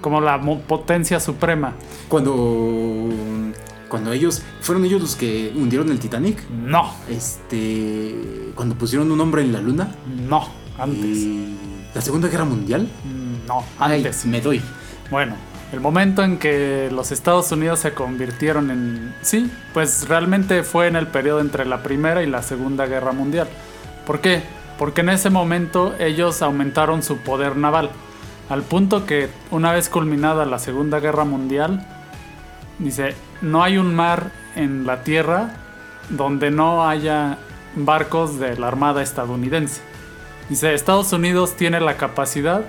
[0.00, 1.74] como la potencia suprema?
[2.08, 3.10] Cuando
[3.88, 6.48] cuando ellos fueron ellos los que hundieron el Titanic.
[6.50, 6.92] No.
[7.08, 9.94] Este, cuando pusieron un hombre en la luna.
[10.28, 10.46] No,
[10.78, 11.26] antes.
[11.94, 12.88] ¿La Segunda Guerra Mundial?
[13.46, 14.26] No, antes.
[14.26, 14.60] me doy.
[15.10, 15.34] Bueno,
[15.72, 19.14] el momento en que los Estados Unidos se convirtieron en...
[19.22, 23.48] Sí, pues realmente fue en el periodo entre la Primera y la Segunda Guerra Mundial.
[24.06, 24.42] ¿Por qué?
[24.78, 27.90] Porque en ese momento ellos aumentaron su poder naval,
[28.48, 31.86] al punto que una vez culminada la Segunda Guerra Mundial,
[32.78, 35.50] dice, no hay un mar en la Tierra
[36.08, 37.38] donde no haya
[37.76, 39.82] barcos de la Armada estadounidense.
[40.48, 42.62] Dice, Estados Unidos tiene la capacidad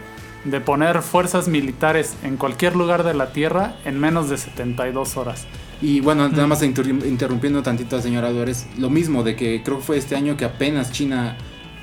[0.43, 5.45] de poner fuerzas militares en cualquier lugar de la Tierra en menos de 72 horas.
[5.81, 9.83] Y bueno, nada más interrumpiendo tantito a señora Álvarez, lo mismo de que creo que
[9.83, 11.37] fue este año que apenas China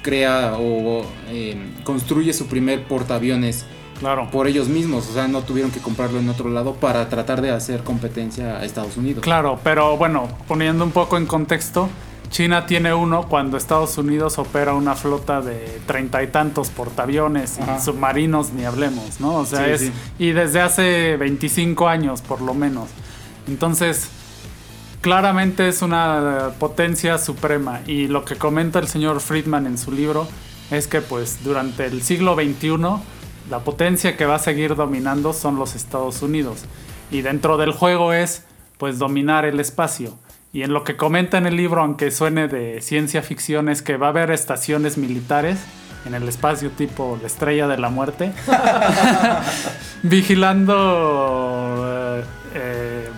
[0.07, 3.67] crea o em, construye su primer portaaviones
[3.99, 4.31] claro.
[4.31, 7.51] por ellos mismos, o sea, no tuvieron que comprarlo en otro lado para tratar de
[7.51, 9.25] hacer competencia a Estados Unidos.
[9.25, 11.89] Claro, pero bueno, poniendo un poco en contexto,
[12.31, 17.85] China tiene uno cuando Estados Unidos opera una flota de treinta y tantos portaaviones y
[17.85, 19.35] submarinos, ni hablemos, ¿no?
[19.37, 19.91] O sea, es.
[20.21, 22.91] Y desde hace 25 años, por lo menos.
[23.49, 24.09] Entonces,
[25.01, 27.81] claramente es una potencia suprema.
[27.87, 30.29] Y lo que comenta el señor Friedman en su libro
[30.71, 32.77] es que, pues, durante el siglo XXI,
[33.51, 36.65] la potencia que va a seguir dominando son los Estados Unidos.
[37.11, 38.45] Y dentro del juego es,
[38.79, 40.19] pues, dominar el espacio.
[40.53, 43.97] Y en lo que comenta en el libro, aunque suene de ciencia ficción, es que
[43.97, 45.59] va a haber estaciones militares
[46.07, 48.33] en el espacio tipo la estrella de la muerte,
[50.03, 51.46] vigilando eh, eh,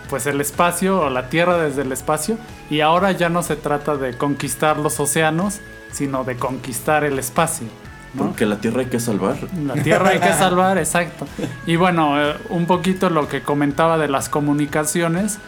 [0.08, 2.38] pues el espacio o la Tierra desde el espacio.
[2.70, 5.60] Y ahora ya no se trata de conquistar los océanos,
[5.92, 7.66] sino de conquistar el espacio.
[8.16, 9.36] Porque la Tierra hay que salvar.
[9.64, 11.26] La Tierra hay que salvar, exacto.
[11.66, 15.38] Y bueno, eh, un poquito lo que comentaba de las comunicaciones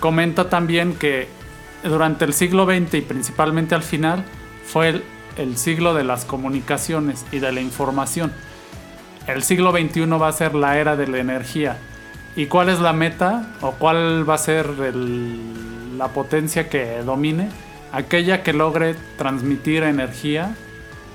[0.00, 1.28] comenta también que
[1.82, 4.24] durante el siglo XX y principalmente al final
[4.64, 5.02] fue
[5.36, 8.32] el, siglo de las comunicaciones y de la información.
[9.26, 11.78] El siglo XXI va a ser la era de la energía.
[12.36, 14.68] ¿Y cuál es la meta o cuál va a ser
[15.96, 17.48] la potencia que domine?
[17.92, 20.54] Aquella que logre transmitir energía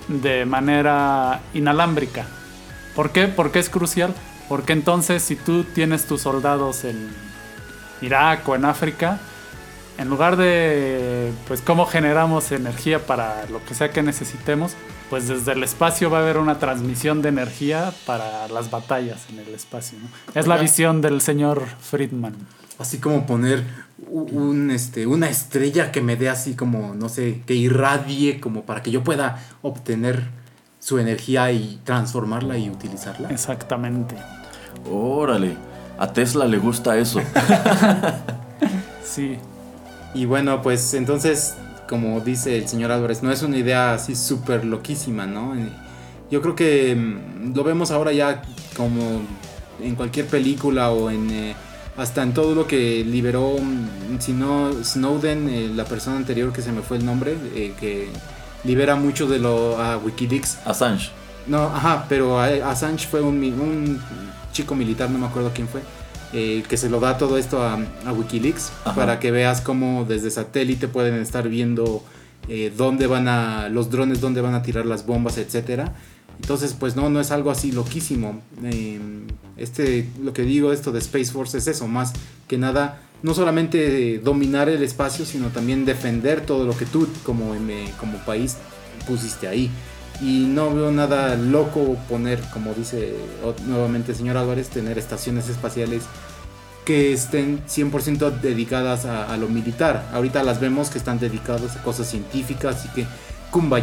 [0.08, 2.26] de manera inalámbrica.
[2.95, 3.28] ¿Por qué?
[3.28, 4.13] Porque es crucial.
[4.49, 7.10] Porque entonces si tú tienes tus soldados en
[8.02, 9.19] Irak o en África,
[9.97, 14.76] en lugar de pues cómo generamos energía para lo que sea que necesitemos,
[15.13, 19.38] pues desde el espacio va a haber una transmisión de energía para las batallas en
[19.38, 19.99] el espacio.
[20.34, 22.34] Es la visión del señor Friedman.
[22.80, 23.63] Así como poner
[24.10, 28.82] un, este, una estrella que me dé así como, no sé, que irradie como para
[28.82, 30.30] que yo pueda obtener
[30.80, 33.30] su energía y transformarla y utilizarla.
[33.30, 34.15] Exactamente.
[34.91, 35.56] Órale.
[35.99, 37.21] A Tesla le gusta eso.
[39.04, 39.38] sí.
[40.15, 41.54] Y bueno, pues entonces,
[41.88, 45.56] como dice el señor Álvarez, no es una idea así súper loquísima, ¿no?
[45.56, 45.69] Eh,
[46.32, 48.41] yo creo que mm, lo vemos ahora ya
[48.76, 49.22] como
[49.82, 51.30] en cualquier película o en...
[51.30, 51.56] Eh,
[51.96, 56.63] hasta en todo lo que liberó, mm, si no Snowden, eh, la persona anterior que
[56.63, 57.36] se me fue el nombre,
[57.80, 58.10] que
[58.63, 60.58] libera mucho de lo a Wikileaks.
[60.65, 61.12] Assange.
[61.46, 64.02] No, ajá, pero Assange fue un, un
[64.52, 65.82] chico militar, no me acuerdo quién fue,
[66.34, 67.78] eh, que se lo da todo esto a,
[68.12, 72.04] Wikileaks para que veas cómo desde satélite pueden estar viendo
[72.48, 75.93] eh, dónde van a los drones, dónde van a tirar las bombas, etcétera.
[76.41, 78.41] Entonces, pues no, no es algo así loquísimo.
[78.63, 82.13] Em, este, lo que digo esto de Space Force es eso, más
[82.48, 87.56] que nada, no solamente dominar el espacio, sino también defender todo lo que tú como,
[88.00, 88.58] como país
[89.08, 89.69] pusiste ahí
[90.23, 93.13] y no veo nada loco poner, como dice
[93.67, 96.03] nuevamente el señor Álvarez, tener estaciones espaciales
[96.86, 100.09] que estén 100% dedicadas a, lo militar.
[100.13, 103.05] Ahorita las vemos que están dedicadas a cosas científicas y que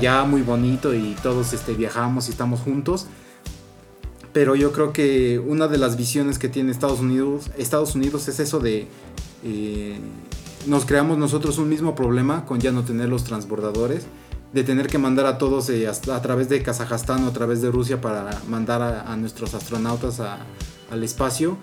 [0.00, 3.06] ya muy bonito y todos este, viajamos y estamos juntos.
[4.32, 8.40] Pero yo creo que una de las visiones que tiene Estados Unidos, Estados Unidos es
[8.40, 8.86] eso de
[9.44, 9.98] eh,
[10.66, 14.06] nos creamos nosotros un mismo problema con ya no tener los transbordadores
[14.52, 17.70] de tener que mandar a todos eh, a, través de Kazajstán o a través de
[17.70, 21.56] Rusia para mandar a, nuestros astronautas al espacio.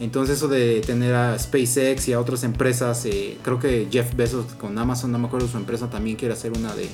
[0.00, 4.46] Entonces eso de tener a SpaceX y a otras empresas, eh, creo que Jeff Bezos
[4.54, 6.88] con Amazon, no me acuerdo su empresa, también quiere hacer una de,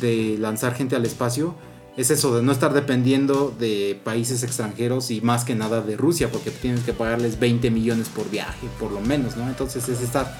[0.00, 1.54] de lanzar gente al espacio.
[1.96, 6.30] Es eso de no estar dependiendo de países extranjeros y más que nada de Rusia,
[6.30, 9.46] porque tienes que pagarles 20 millones por viaje, por lo menos, ¿no?
[9.48, 10.34] Entonces es estar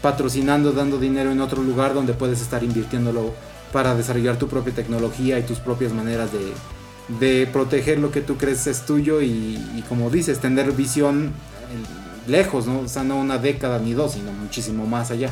[0.00, 3.32] patrocinando, dando dinero en otro lugar donde puedes estar invirtiéndolo
[3.74, 6.30] para desarrollar tu propia tecnología y tus propias maneras
[7.18, 11.32] de, proteger lo que tú crees es tuyo y, como dices, tener visión
[12.28, 12.78] lejos, ¿no?
[12.78, 15.28] O sea, no una década ni dos, sino muchísimo más allá.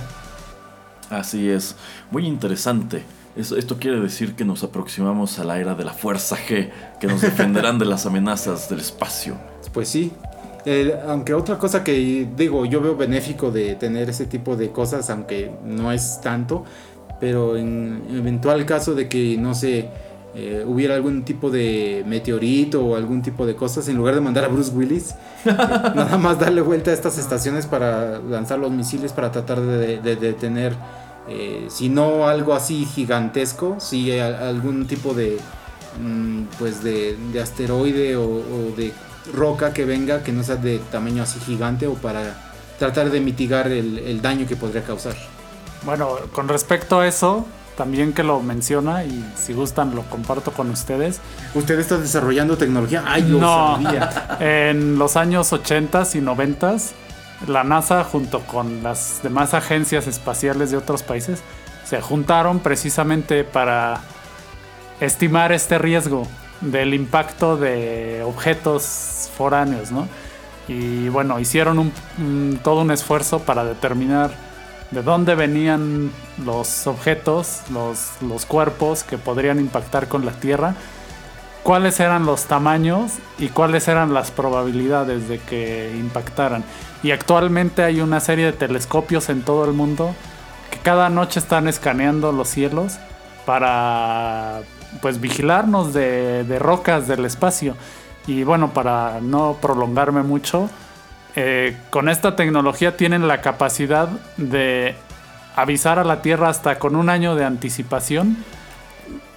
[1.09, 1.77] Así es,
[2.11, 3.05] muy interesante.
[3.37, 6.69] Esto, quiere decir que nos aproximamos a la era de la fuerza G,
[6.99, 9.37] que nos defenderán de las amenazas del espacio.
[9.73, 10.13] Pues sí,
[11.07, 15.51] aunque otra cosa que digo, yo veo benéfico de tener ese tipo de cosas, aunque
[15.65, 16.65] no es tanto,
[17.23, 19.89] pero en eventual caso de que, no sé,
[20.35, 24.45] eh, hubiera algún tipo de meteorito o algún tipo de cosas, en lugar de mandar
[24.45, 25.15] a Bruce Willis, eh,
[25.55, 30.17] nada más darle vuelta a estas estaciones para lanzar los misiles para tratar de, de-
[30.17, 30.73] de tener,
[31.29, 35.39] eh, si no algo así gigantesco, si algún tipo de,
[36.03, 38.93] mm, pues de, de asteroide o, o de
[39.33, 42.35] roca que venga que no sea de tamaño así gigante o para
[42.81, 45.15] tratar de mitigar el, el daño que podría causar.
[45.85, 50.71] Bueno, con respecto a eso, también que lo menciona y si gustan lo comparto con
[50.71, 51.21] ustedes.
[51.55, 53.03] ¿Usted está desarrollando tecnología?
[53.07, 53.81] ¡Ay, yo No.
[53.83, 54.37] sabía!
[54.41, 56.77] En los años 80 y 90
[57.49, 61.41] la NASA junto con las demás agencias espaciales de otros países
[61.85, 64.01] se juntaron precisamente para
[65.01, 66.29] estimar este riesgo
[66.61, 70.07] del impacto de objetos foráneos, ¿no?
[70.69, 74.31] Y bueno, hicieron un- un- todo un esfuerzo para determinar
[74.93, 76.11] de dónde venían
[76.45, 80.75] los objetos, los, los cuerpos que podrían impactar con la Tierra,
[81.63, 86.63] cuáles eran los tamaños y cuáles eran las probabilidades de que impactaran.
[87.03, 90.15] Y actualmente hay una serie de telescopios en todo el mundo
[90.71, 92.99] que cada noche están escaneando los cielos
[93.47, 94.61] para
[95.01, 97.77] pues vigilarnos de, de rocas del espacio.
[98.27, 100.69] Y bueno, para no prolongarme mucho,
[101.35, 104.95] eh, con esta tecnología tienen la capacidad de
[105.57, 108.37] avisar a la Tierra hasta con un año de anticipación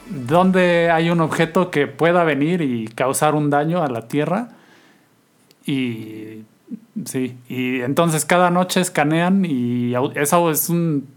[0.10, 4.50] donde hay un objeto que pueda venir y causar un daño a la Tierra.
[5.66, 6.44] Y
[7.06, 11.08] sí, y entonces cada noche escanean y eso es un,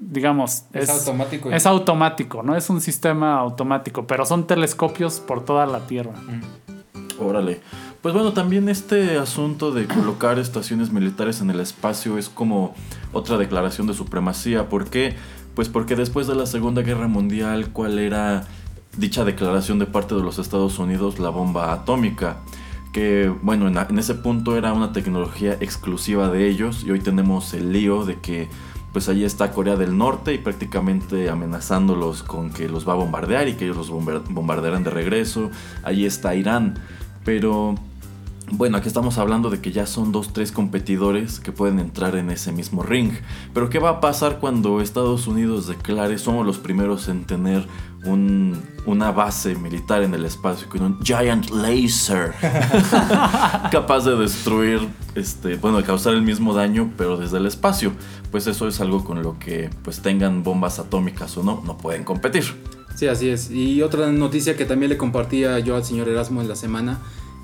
[0.00, 1.52] digamos, Es automático.
[1.52, 2.56] Es automático, ¿no?
[2.56, 6.14] Es un sistema automático, pero son telescopios por toda la Tierra.
[7.20, 7.60] Órale.
[8.02, 12.74] Pues bueno, también este asunto de colocar estaciones militares en el espacio es como
[13.12, 14.68] otra declaración de supremacía.
[14.68, 15.16] ¿Por qué?
[15.56, 18.46] Pues porque después de la Segunda Guerra Mundial, ¿cuál era
[18.96, 21.18] dicha declaración de parte de los Estados Unidos?
[21.18, 22.36] La bomba atómica.
[22.92, 27.72] Que bueno, en, ese punto era una tecnología exclusiva de ellos y hoy tenemos el
[27.72, 28.48] lío de que
[28.92, 33.48] pues ahí está Corea del Norte y prácticamente amenazándolos con que los va a bombardear
[33.48, 35.50] y que ellos los bombar- bombardearán de regreso.
[35.82, 36.78] Ahí está Irán.
[37.24, 37.74] Pero
[38.50, 42.30] bueno, aquí estamos hablando de que ya son dos, tres competidores que pueden entrar en
[42.30, 43.12] ese mismo ring.
[43.54, 47.66] Pero ¿qué va a pasar cuando Estados Unidos declare somos los primeros en tener
[48.04, 52.32] un- una base militar en el espacio con un giant laser
[53.70, 54.80] capaz de destruir,
[55.14, 57.92] este, bueno, de causar el mismo daño, pero desde el espacio?
[58.30, 62.04] Pues eso es algo con lo que, pues tengan bombas atómicas o no, no pueden
[62.04, 62.44] competir.
[62.94, 63.50] Sí, así es.
[63.50, 66.98] Y otra noticia que también le compartía yo al señor Erasmo en la semana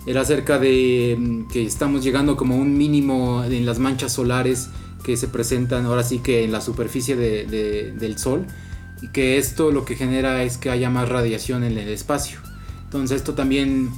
[0.06, 4.68] era acerca de mm, que estamos llegando como un mínimo en las manchas solares
[5.02, 8.46] que se presentan ahora sí que en la superficie de- de- del Sol
[9.02, 12.38] y que esto lo que genera es que haya más radiación en el espacio.
[12.84, 13.90] Entonces esto también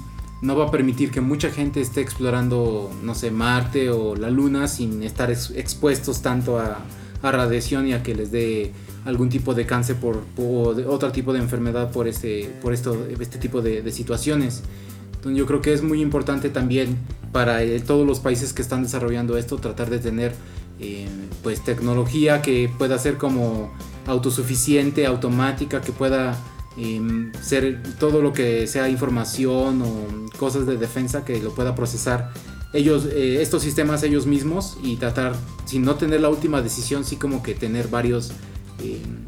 [0.43, 4.69] no va a permitir que mucha gente esté explorando, no sé, Marte o la Luna
[4.69, 6.79] sin estar ex- expuestos tanto a,
[7.23, 8.73] a radiación y a que les dé
[9.05, 13.07] algún tipo de cáncer por, o de otro tipo de enfermedad por este, por esto,
[13.21, 14.63] este tipo de, de situaciones.
[15.35, 16.99] Yo creo que es muy importante también
[17.33, 20.35] para eh, todos los países que están desarrollando esto tratar de tener
[20.79, 21.09] eh,
[21.43, 23.73] pues tecnología que pueda ser como
[24.07, 26.37] autosuficiente, automática, que pueda
[26.77, 32.31] em, ser todo lo que sea información o cosas de defensa que lo pueda procesar
[32.73, 37.17] ellos eh, estos sistemas ellos mismos y tratar sin no tener la última decisión sí
[37.17, 38.33] como que tener varios
[38.83, 39.25] em,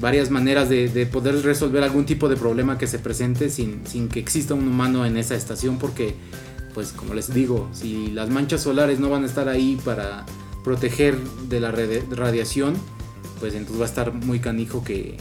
[0.00, 4.08] varias maneras de, de poder resolver algún tipo de problema que se presente sin, sin
[4.08, 6.14] que exista un humano en esa estación porque
[6.74, 10.26] pues como les digo si las manchas solares no van a estar ahí para
[10.64, 11.16] proteger
[11.48, 12.74] de la radi- radiación
[13.40, 15.16] pues entonces va a estar muy canijo que,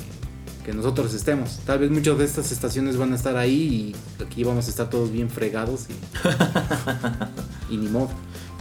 [0.66, 1.60] que nosotros estemos.
[1.66, 4.90] Tal vez muchas de estas estaciones van a estar ahí y aquí vamos a estar
[4.90, 5.88] todos bien fregados
[7.70, 8.10] y, y ni modo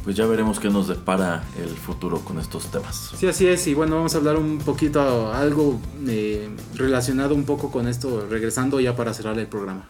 [0.05, 3.13] Pues ya veremos qué nos depara el futuro con estos temas.
[3.17, 3.67] Sí, así es.
[3.67, 8.81] Y bueno, vamos a hablar un poquito, algo eh, relacionado un poco con esto, regresando
[8.81, 9.87] ya para cerrar el programa.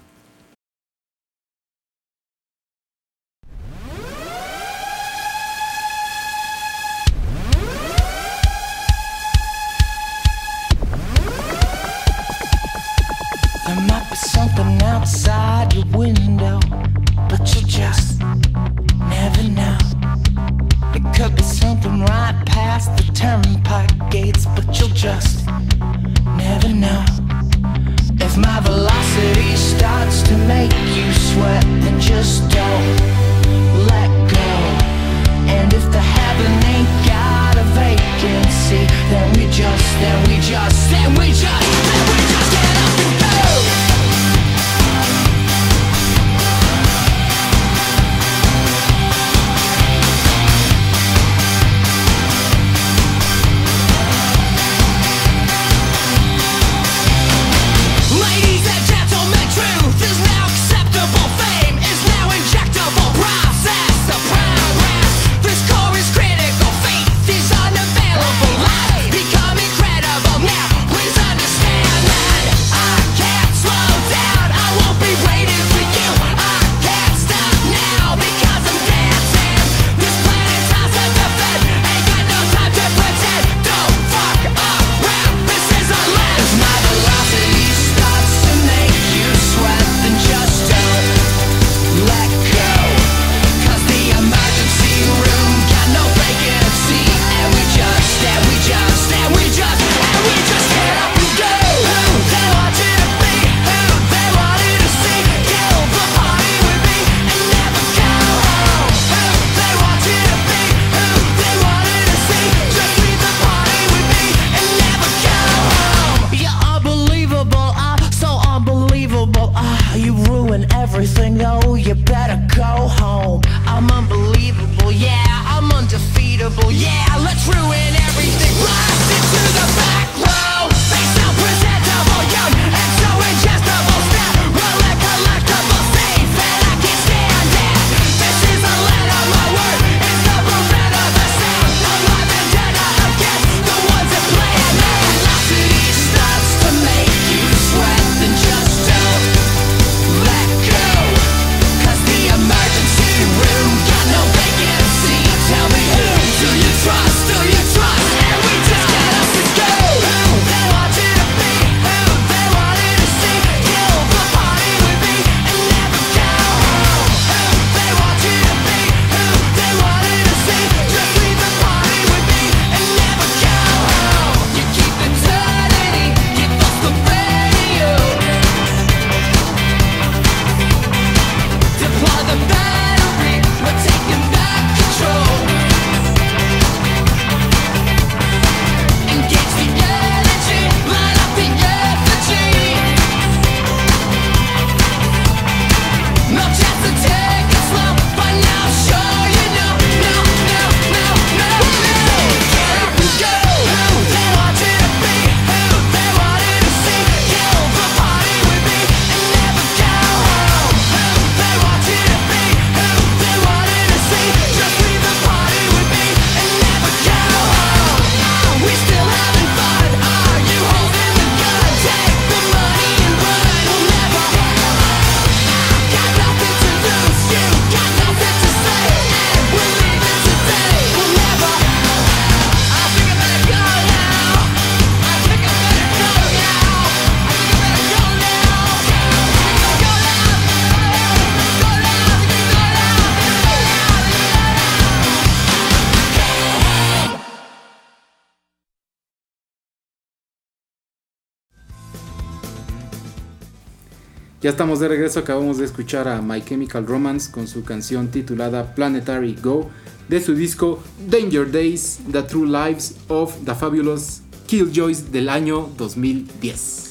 [254.44, 258.74] Ya estamos de regreso, acabamos de escuchar a My Chemical Romance con su canción titulada
[258.74, 259.70] Planetary Go
[260.08, 266.82] de su disco Danger Days, The True Lives of the Fabulous Killjoys del año 2010.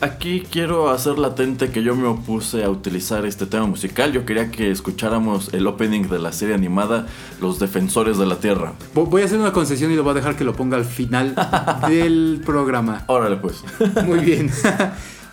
[0.00, 4.10] Aquí quiero hacer latente que yo me opuse a utilizar este tema musical.
[4.12, 7.06] Yo quería que escucháramos el opening de la serie animada
[7.42, 8.72] Los Defensores de la Tierra.
[8.94, 10.86] Vo- Voy a hacer una concesión y lo voy a dejar que lo ponga al
[10.86, 11.34] final
[11.88, 13.04] del programa.
[13.06, 13.62] Órale pues.
[14.06, 14.50] Muy bien.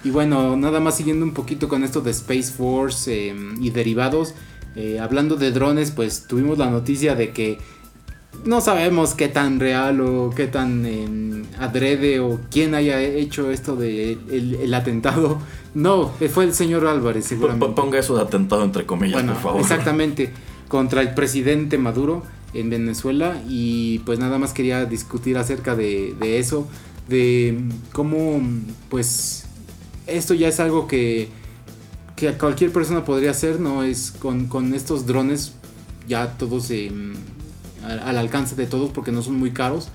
[0.03, 4.33] y bueno, nada más siguiendo un poquito con esto de Space Force eh, y derivados.
[4.75, 7.57] eh, hablando de drones, pues tuvimos la noticia de que
[8.45, 13.75] no sabemos qué tan real o qué tan eh, adrede o quién haya hecho esto
[13.75, 15.39] de el, el atentado.
[15.75, 17.75] No, fue el señor Álvarez, seguramente.
[17.75, 19.61] Ponga eso de atentado entre comillas, Bueno, por favor.
[19.61, 20.31] exactamente,
[20.67, 22.23] contra el presidente Maduro
[22.55, 26.67] en Venezuela y pues nada más quería discutir acerca de, de eso,
[27.07, 27.59] de
[27.93, 28.41] cómo
[28.89, 29.45] pues
[30.11, 31.29] esto ya es algo que,
[32.15, 33.83] que cualquier persona podría hacer, ¿no?
[33.83, 35.53] Es con, con estos drones
[36.07, 36.91] ya todos eh,
[37.85, 39.89] al, al alcance de todos porque no son muy caros,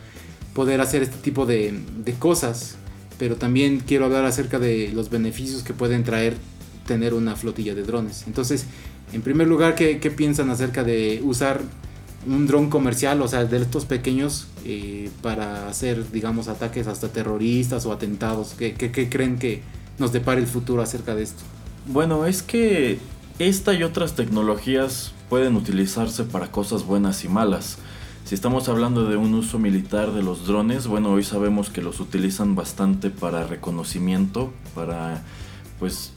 [0.55, 2.77] poder hacer este tipo de, de cosas.
[3.19, 6.37] Pero también quiero hablar acerca de los beneficios que pueden traer
[6.87, 8.25] tener una flotilla de drones.
[8.27, 8.67] Entonces,
[9.13, 11.61] en primer lugar, ¿qué, qué piensan acerca de usar
[12.27, 17.87] un dron comercial, o sea, de estos pequeños, eh, para hacer, digamos, ataques hasta terroristas
[17.87, 18.55] o atentados?
[18.59, 19.63] ¿Qué, qué- qué creen que
[19.99, 21.43] nos depara el futuro acerca de esto?
[21.87, 22.99] Bueno, es que
[23.39, 27.79] esta y otras tecnologías pueden utilizarse para cosas buenas y malas.
[28.25, 32.01] Si estamos hablando de un uso militar de los drones, bueno, hoy sabemos que los
[32.01, 35.23] utilizan bastante para reconocimiento, para
[35.79, 36.13] pues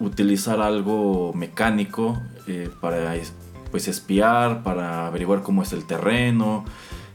[0.00, 3.32] utilizar algo mecánico, eh, para es-
[3.70, 6.64] pues espiar, para averiguar cómo es el terreno.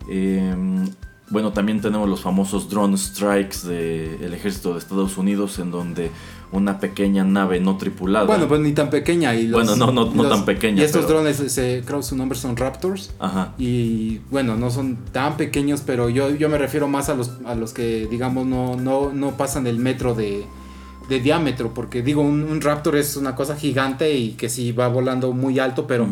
[0.10, 0.88] Em,
[1.30, 6.12] bueno, también tenemos los famosos drone strikes del ejército de Estados Unidos, en donde
[6.52, 8.26] una pequeña nave no tripulada.
[8.26, 9.36] Bueno, pues ni tan pequeña.
[9.36, 12.00] Y los- Bueno, no, no- no los- tan pequeña, Y estos pero- drones, se, creo
[12.00, 13.12] que su nombre son Raptors.
[13.20, 13.54] Ajá.
[13.60, 17.54] Y bueno, no son tan pequeños, pero yo, yo me refiero más a los, a
[17.54, 20.44] los que, digamos, no, no, no pasan el metro de,
[21.08, 21.72] de diámetro.
[21.76, 25.60] Porque digo, un, un Raptor es una cosa gigante y que sí va volando muy
[25.60, 26.08] alto, pero.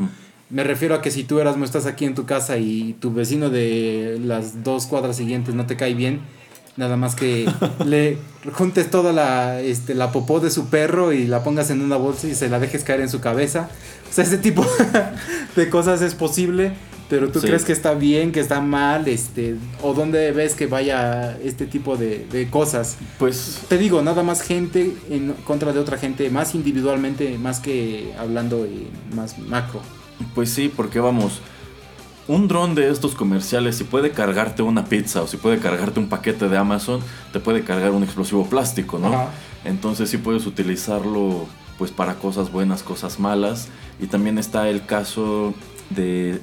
[0.49, 3.11] Me refiero a que si tú eras, no estás aquí en tu casa y tu
[3.13, 6.21] vecino de las dos cuadras siguientes no te cae bien,
[6.77, 7.49] nada más que
[7.85, 8.17] le
[8.53, 12.27] juntes toda la, este, la popó de su perro y la pongas en una bolsa
[12.27, 13.69] y se la dejes caer en su cabeza.
[14.09, 14.65] O sea, ese tipo
[15.55, 16.71] de cosas es posible.
[17.09, 17.47] Pero tú Sí.
[17.47, 21.95] crees que está bien, que está mal, este, o dónde ves que vaya este tipo
[21.95, 22.97] de, de cosas.
[23.17, 28.11] Pues Te digo, nada más gente en contra de otra gente, más individualmente, más que
[28.19, 29.79] hablando eh, más macro.
[30.34, 31.41] Pues sí, porque vamos,
[32.28, 36.09] un dron de estos comerciales, si puede cargarte una pizza o si puede cargarte un
[36.09, 37.01] paquete de Amazon,
[37.32, 39.07] te puede cargar un explosivo plástico, ¿no?
[39.07, 39.30] Ajá.
[39.63, 41.47] Entonces sí puedes utilizarlo
[41.78, 43.70] pues para cosas buenas, cosas malas.
[43.99, 45.53] Y también está el caso
[45.89, 46.41] de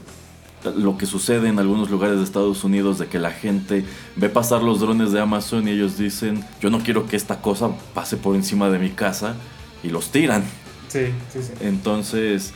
[0.76, 3.84] lo que sucede en algunos lugares de Estados Unidos de que la gente
[4.16, 7.70] ve pasar los drones de Amazon y ellos dicen, yo no quiero que esta cosa
[7.92, 9.34] pase por encima de mi casa
[9.82, 10.42] y los tiran.
[10.88, 11.52] Sí, sí, sí.
[11.60, 12.54] Entonces,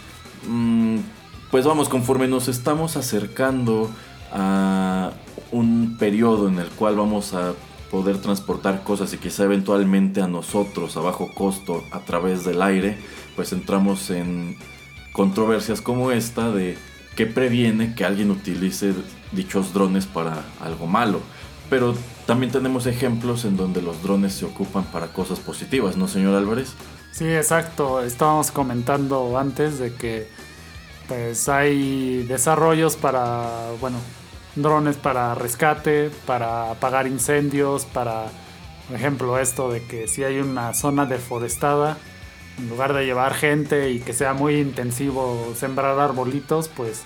[1.51, 3.91] pues vamos, conforme nos estamos acercando
[4.33, 5.13] a
[5.51, 7.55] un periodo en el cual vamos a
[7.91, 12.99] poder transportar cosas y quizá eventualmente a nosotros a bajo costo a través del aire,
[13.35, 14.57] pues entramos en
[15.13, 16.77] controversias como esta de
[17.17, 18.93] qué previene que alguien utilice
[19.33, 21.21] dichos drones para algo malo.
[21.71, 21.95] Pero
[22.27, 26.75] también tenemos ejemplos en donde los drones se ocupan para cosas positivas, ¿no, señor Álvarez?
[27.19, 28.01] Sí, exacto.
[28.01, 30.29] Estábamos comentando antes de que
[31.09, 33.99] pues hay desarrollos para, bueno,
[34.55, 38.27] drones para rescate, para apagar incendios, para,
[38.87, 41.99] por ejemplo, esto de que si hay una zona deforestada,
[42.57, 47.03] en lugar de llevar gente y que sea muy intensivo sembrar arbolitos, pues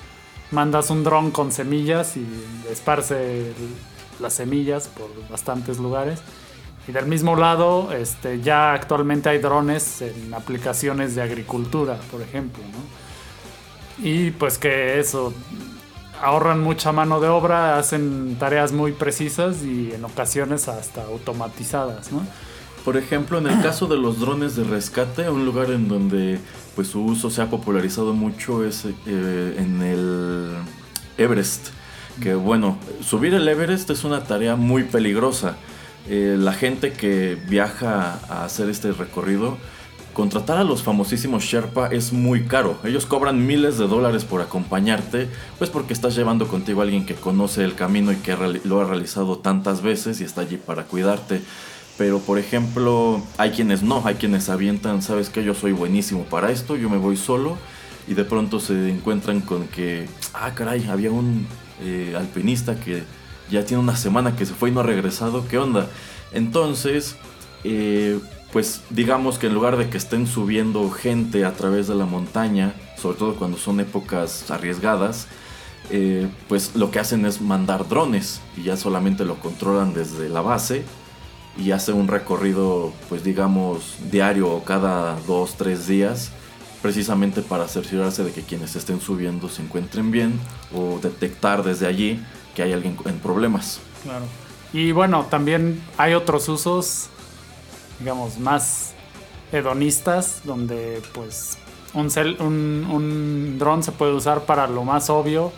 [0.50, 2.26] mandas un dron con semillas y
[2.70, 3.54] esparce
[4.20, 6.20] las semillas por bastantes lugares.
[6.88, 12.62] Y del mismo lado, este, ya actualmente hay drones en aplicaciones de agricultura, por ejemplo,
[12.72, 14.04] ¿no?
[14.04, 15.32] Y pues que eso,
[16.20, 22.26] ahorran mucha mano de obra, hacen tareas muy precisas y en ocasiones hasta automatizadas, ¿no?
[22.84, 26.40] Por ejemplo, en el caso de los drones de rescate, un lugar en donde
[26.74, 30.54] pues su uso se ha popularizado mucho es eh, en el
[31.18, 31.68] Everest.
[32.20, 35.56] Que bueno, subir el Everest es una tarea muy peligrosa.
[36.08, 39.56] Eh, la gente que viaja a hacer este recorrido,
[40.12, 42.76] contratar a los famosísimos Sherpa es muy caro.
[42.84, 45.28] Ellos cobran miles de dólares por acompañarte,
[45.58, 48.84] pues porque estás llevando contigo a alguien que conoce el camino y que lo ha
[48.84, 51.40] realizado tantas veces y está allí para cuidarte.
[51.98, 56.50] Pero por ejemplo, hay quienes no, hay quienes avientan, sabes que yo soy buenísimo para
[56.50, 57.58] esto, yo me voy solo
[58.08, 61.46] y de pronto se encuentran con que, ah caray, había un
[61.80, 63.04] eh, alpinista que
[63.52, 65.88] ya tiene una semana que se fue y no ha regresado, ¿qué onda?
[66.32, 67.16] Entonces,
[67.64, 68.18] eh,
[68.52, 72.74] pues digamos que en lugar de que estén subiendo gente a través de la montaña,
[72.96, 75.28] sobre todo cuando son épocas arriesgadas,
[75.90, 80.40] eh, pues lo que hacen es mandar drones y ya solamente lo controlan desde la
[80.40, 80.84] base
[81.58, 86.32] y hace un recorrido, pues digamos, diario o cada dos, tres días,
[86.80, 90.40] precisamente para cerciorarse de que quienes estén subiendo se encuentren bien
[90.74, 92.20] o detectar desde allí
[92.54, 93.80] que hay alguien en problemas.
[94.02, 94.24] Claro.
[94.72, 97.08] Y bueno, también hay otros usos,
[97.98, 98.92] digamos, más
[99.52, 101.58] hedonistas, donde pues
[101.94, 105.52] un, cel- un, un dron se puede usar para lo más obvio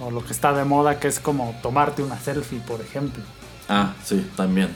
[0.00, 3.22] o lo que está de moda, que es como tomarte una selfie, por ejemplo.
[3.68, 4.68] Ah, sí, también.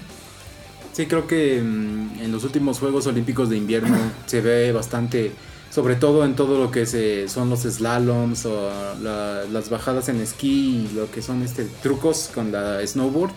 [0.92, 3.96] Sí, creo que mm, en los últimos Juegos Olímpicos de Invierno
[4.26, 5.32] se ve bastante,
[5.72, 8.70] sobre todo en todo lo que se, son los slaloms o
[9.02, 13.30] la- las bajadas en esquí y lo que son este, trucos con la snowboard.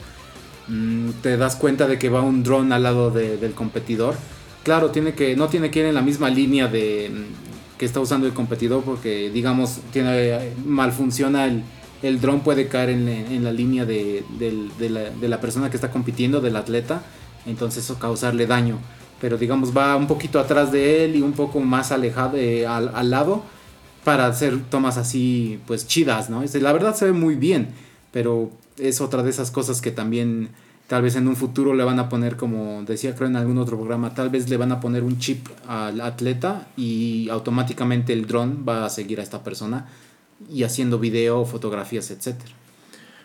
[0.67, 4.15] Mm, te das cuenta de que va un dron al lado de- del competidor.
[4.63, 7.99] Claro, tiene que, no tiene que ir en la misma línea de, mm, que está
[8.01, 11.63] usando el competidor porque, digamos, tiene, mal funciona el,
[12.01, 15.89] el dron puede caer en, la línea de, de la, de la persona que está
[15.91, 17.01] compitiendo, del atleta,
[17.45, 18.79] entonces eso causarle daño.
[19.21, 22.91] Pero digamos va un poquito atrás de él y un poco más alejado eh, al,
[22.93, 23.43] al lado
[24.03, 26.43] para hacer tomas así pues chidas, ¿no?
[26.43, 27.69] Es- La verdad se ve muy bien,
[28.11, 30.49] pero es otra de esas cosas que también
[30.87, 33.77] tal vez en un futuro le van a poner como decía creo en algún otro
[33.77, 38.63] programa, tal vez le van a poner un chip al atleta y automáticamente el dron
[38.67, 39.87] va a seguir a esta persona
[40.51, 42.51] y haciendo video, fotografías, etcétera.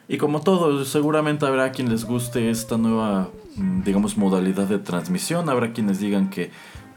[0.08, 5.48] Y como todo, seguramente habrá quien les guste esta nueva, digamos, modalidad de transmisión.
[5.48, 6.50] Habrá quienes digan que,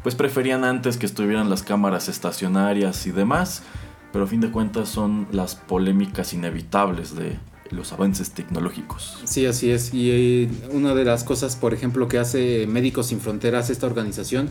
[0.03, 3.63] pues, preferían antes que estuvieran las cámaras estacionarias y demás.
[4.11, 7.39] Pero a fin de cuentas son las polémicas inevitables de
[7.71, 9.19] los avances tecnológicos.
[9.23, 9.93] Sí, así es.
[9.93, 14.49] Y eh, una de las cosas, por ejemplo, que hace Médicos Sin Fronteras, esta organización,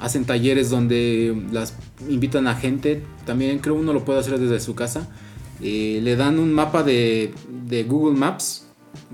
[0.00, 1.74] hacen talleres donde las
[2.08, 3.04] invitan a gente.
[3.24, 5.08] También creo uno lo puede hacer desde su casa.
[5.62, 8.65] Eh, le dan un mapa de, de Google Maps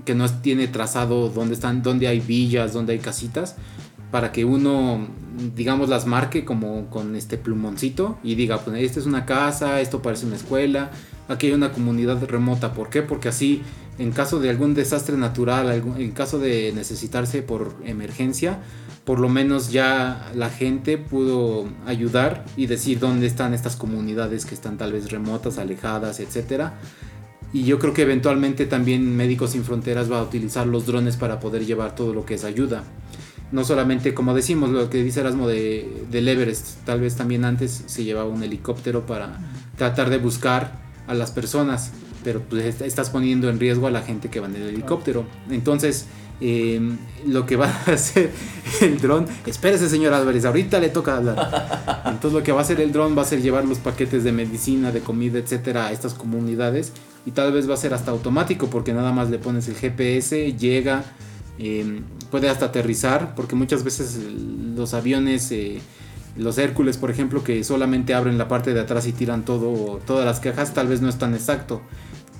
[0.05, 3.55] que no tiene trazado dónde están, dónde hay villas, dónde hay casitas.
[4.13, 5.07] para que uno,
[5.55, 10.03] digamos, las marque como con este plumoncito y diga, pues esta es una casa, esto
[10.03, 10.91] parece una escuela,
[11.27, 12.75] aquí hay una comunidad remota.
[12.75, 13.01] ¿Por qué?
[13.01, 13.63] Porque así,
[13.97, 18.59] en caso de algún desastre natural, en caso de necesitarse por emergencia,
[19.03, 24.53] por lo menos ya la gente pudo ayudar y decir dónde están estas comunidades que
[24.53, 26.75] están tal vez remotas, alejadas, etcétera.
[27.53, 31.39] Y yo creo que eventualmente también Médicos Sin Fronteras va a utilizar los drones para
[31.39, 32.83] poder llevar todo lo que es ayuda.
[33.51, 37.83] No solamente, como decimos, lo que dice Erasmo de, del Everest, tal vez también antes
[37.85, 39.37] se llevaba un helicóptero para
[39.77, 41.91] tratar de buscar a las personas,
[42.23, 45.25] pero pues est- estás poniendo en riesgo a la gente que va en el helicóptero.
[45.51, 46.07] Entonces,
[46.41, 46.81] eh,
[47.27, 48.31] lo que va a hacer
[48.81, 52.01] el dron, espérese señor Álvarez, ahorita le toca hablar.
[52.07, 54.31] Entonces lo que va a hacer el dron va a ser llevar los paquetes de
[54.31, 56.91] medicina, de comida, etcétera, a estas comunidades
[57.25, 60.53] y tal vez va a ser hasta automático porque nada más le pones el GPS,
[60.53, 61.03] llega,
[61.59, 62.01] eh,
[62.31, 64.19] puede hasta aterrizar porque muchas veces
[64.75, 65.79] los aviones, eh,
[66.35, 70.25] los Hércules por ejemplo, que solamente abren la parte de atrás y tiran todo, todas
[70.25, 71.81] las cajas, tal vez no es tan exacto.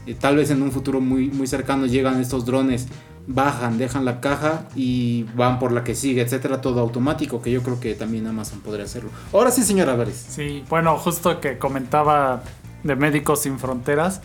[0.06, 2.88] Eh, tal vez en un futuro muy, muy cercano llegan estos drones,
[3.26, 7.64] bajan, dejan la caja y van por la que sigue, etcétera, todo automático, que yo
[7.64, 9.10] creo que también Amazon podría hacerlo.
[9.32, 10.26] Ahora sí, señor Álvarez.
[10.30, 12.44] Sí, bueno, justo que comentaba
[12.84, 14.22] de Médicos Sin Fronteras,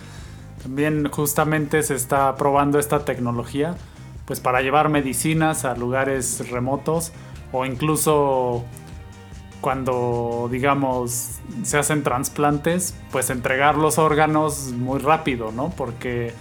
[0.68, 3.74] también justamente se está probando esta tecnología,
[4.26, 7.10] pues para llevar medicinas a lugares remotos
[7.52, 8.66] o incluso
[9.62, 15.70] cuando, digamos, se hacen trasplantes, pues entregar los órganos muy rápido, ¿no?
[15.70, 16.34] Porque,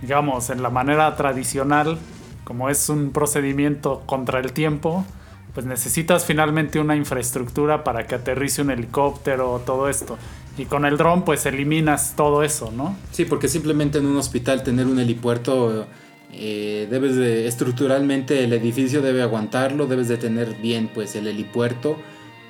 [0.00, 1.98] digamos, en la manera tradicional,
[2.44, 5.04] como es un procedimiento contra el tiempo,
[5.52, 10.16] pues necesitas finalmente una infraestructura para que aterrice un helicóptero, todo esto.
[10.56, 12.96] Y con el dron, pues eliminas todo eso, ¿no?
[13.10, 15.86] Sí, porque simplemente en un hospital tener un helipuerto,
[16.32, 21.98] eh, debes de, estructuralmente el edificio debe aguantarlo, debes de tener bien pues el helipuerto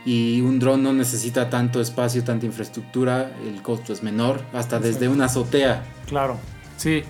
[0.05, 5.09] y un dron no necesita tanto espacio, tanta infraestructura, el costo es menor, hasta desde
[5.09, 5.83] una azotea.
[6.07, 6.39] Claro,
[6.77, 7.03] sí.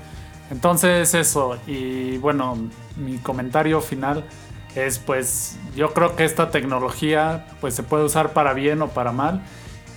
[0.51, 2.57] Entonces eso, y bueno,
[2.97, 4.24] mi comentario final
[4.76, 9.11] es pues yo creo que esta tecnología pues se puede usar para bien o para
[9.11, 9.42] mal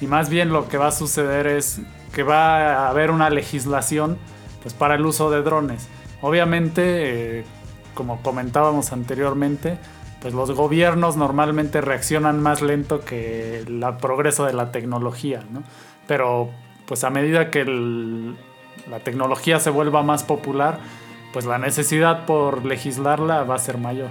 [0.02, 1.82] y más bien lo que va a suceder es
[2.14, 4.18] que va a haber una legislación
[4.62, 5.88] pues para el uso de drones.
[6.22, 7.46] Obviamente, eh,
[7.94, 9.78] como comentábamos anteriormente,
[10.22, 15.64] pues los gobiernos normalmente reaccionan más lento que el progreso de la tecnología, ¿no?
[16.08, 16.50] Pero
[16.86, 20.80] pues a medida que la tecnología se vuelva más popular,
[21.34, 24.10] pues la necesidad por legislarla va a ser mayor.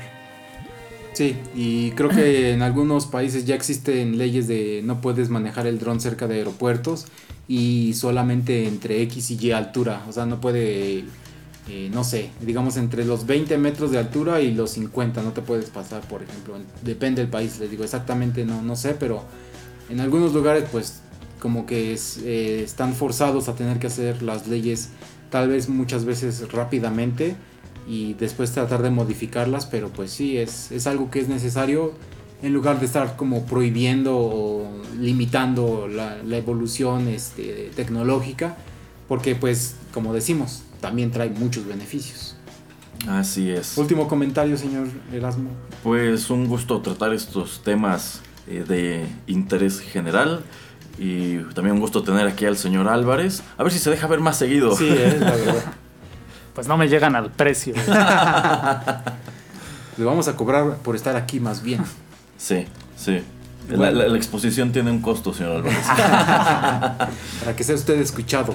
[1.17, 5.79] Sí, y creo que en algunos países ya existen leyes de no puedes manejar el
[5.79, 7.07] dron cerca de aeropuertos
[7.49, 11.05] y solamente entre X y Y altura, o sea, no puede,
[11.71, 15.41] eh, no sé, digamos entre los 20 metros de altura y los 50, no te
[15.41, 19.25] puedes pasar, por ejemplo, depende del país, les digo exactamente, no, no sé, pero
[19.89, 21.01] en algunos lugares pues
[21.41, 24.91] como que es, eh, están forzados a tener que hacer las leyes
[25.31, 27.37] tal vez muchas veces rápidamente
[27.87, 31.93] y después tratar de modificarlas, pero pues sí, es, es algo que es necesario
[32.43, 34.71] en lugar de estar como prohibiendo o
[35.01, 38.57] limitando la, la evolución este, tecnológica,
[39.09, 42.37] porque pues como decimos, también trae muchos beneficios.
[43.09, 43.77] Así es.
[43.79, 45.51] Último comentario, señor Erasmo.
[45.83, 50.43] Pues un gusto tratar estos temas eh, de interés general.
[50.99, 53.43] Y también un gusto tener aquí al señor Álvarez.
[53.59, 54.75] A ver si se deja ver más seguido.
[54.75, 55.75] Sí, es la verdad.
[56.57, 57.75] Pues no me llegan al precio.
[59.97, 61.83] Le vamos a cobrar por estar aquí más bien.
[62.37, 63.23] Sí, sí.
[63.71, 63.99] La, Bueno.
[63.99, 65.79] la- la exposición tiene un costo, señor Álvarez.
[67.41, 68.55] para que sea usted escuchado.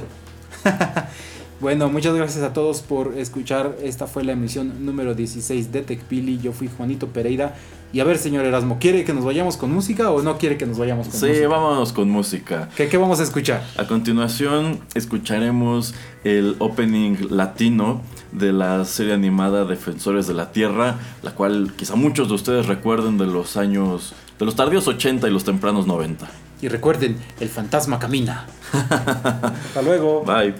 [1.59, 3.75] bueno, muchas gracias a todos por escuchar.
[3.81, 6.37] Esta fue la emisión número 16 de TechPili.
[6.39, 7.55] Yo fui Juanito Pereira.
[7.93, 10.65] Y a ver, señor Erasmo, ¿quiere que nos vayamos con música o no quiere que
[10.65, 11.47] nos vayamos con Sí, música?
[11.49, 12.69] vámonos con música.
[12.77, 13.63] ¿Qué, qué vamos a escuchar?
[13.77, 21.31] A continuación escucharemos el opening latino de la serie animada Defensores de la Tierra, la
[21.31, 25.43] cual quizá muchos de ustedes recuerden de los años, de los tardíos 80 y los
[25.43, 26.29] tempranos 90.
[26.61, 28.45] Y recuerden, el fantasma camina.
[28.71, 30.23] Hasta luego.
[30.23, 30.53] Bye.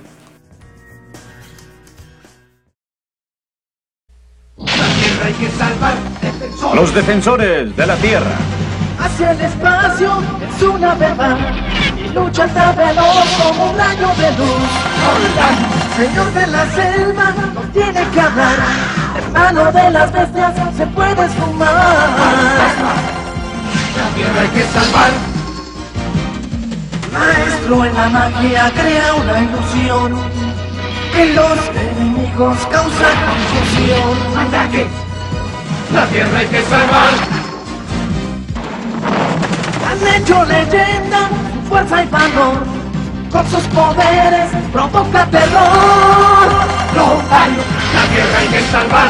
[5.23, 6.10] hay que salvar defensores.
[6.75, 8.35] Los defensores de la Tierra.
[8.99, 10.11] Hacia el espacio
[10.47, 11.37] es una verdad
[11.97, 14.69] y lucha hasta veloz como un rayo de luz.
[15.97, 18.55] Señor de la selva, no tiene que hablar.
[19.17, 22.09] Hermano de las bestias, se puede esfumar.
[23.97, 25.11] La tierra hay que salvar.
[27.11, 30.17] Maestro en la magia crea una ilusión
[31.13, 34.47] y los enemigos causan confusión.
[34.47, 35.10] ¡Ataque!
[35.93, 37.09] La tierra hay que salvar.
[40.01, 41.29] un hecho leyenda,
[41.67, 42.63] fuerza y valor.
[43.31, 46.47] Con sus poderes provoca terror.
[46.95, 47.63] Lotario,
[47.93, 49.09] la tierra hay que salvar.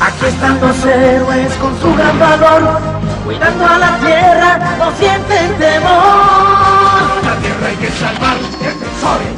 [0.00, 2.80] Aquí están los héroes con su gran valor,
[3.24, 7.24] cuidando a la tierra, no sienten temor.
[7.24, 9.34] La tierra hay que salvar, defensores,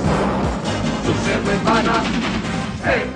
[1.04, 3.15] sus héroes van a...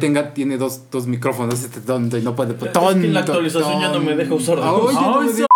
[0.00, 2.56] Tenga, tiene dos, dos micrófonos este tonto y no puede.
[2.56, 4.92] que Tonto, la actualización ya no me deja usar dos.
[4.92, 5.47] No sí, digas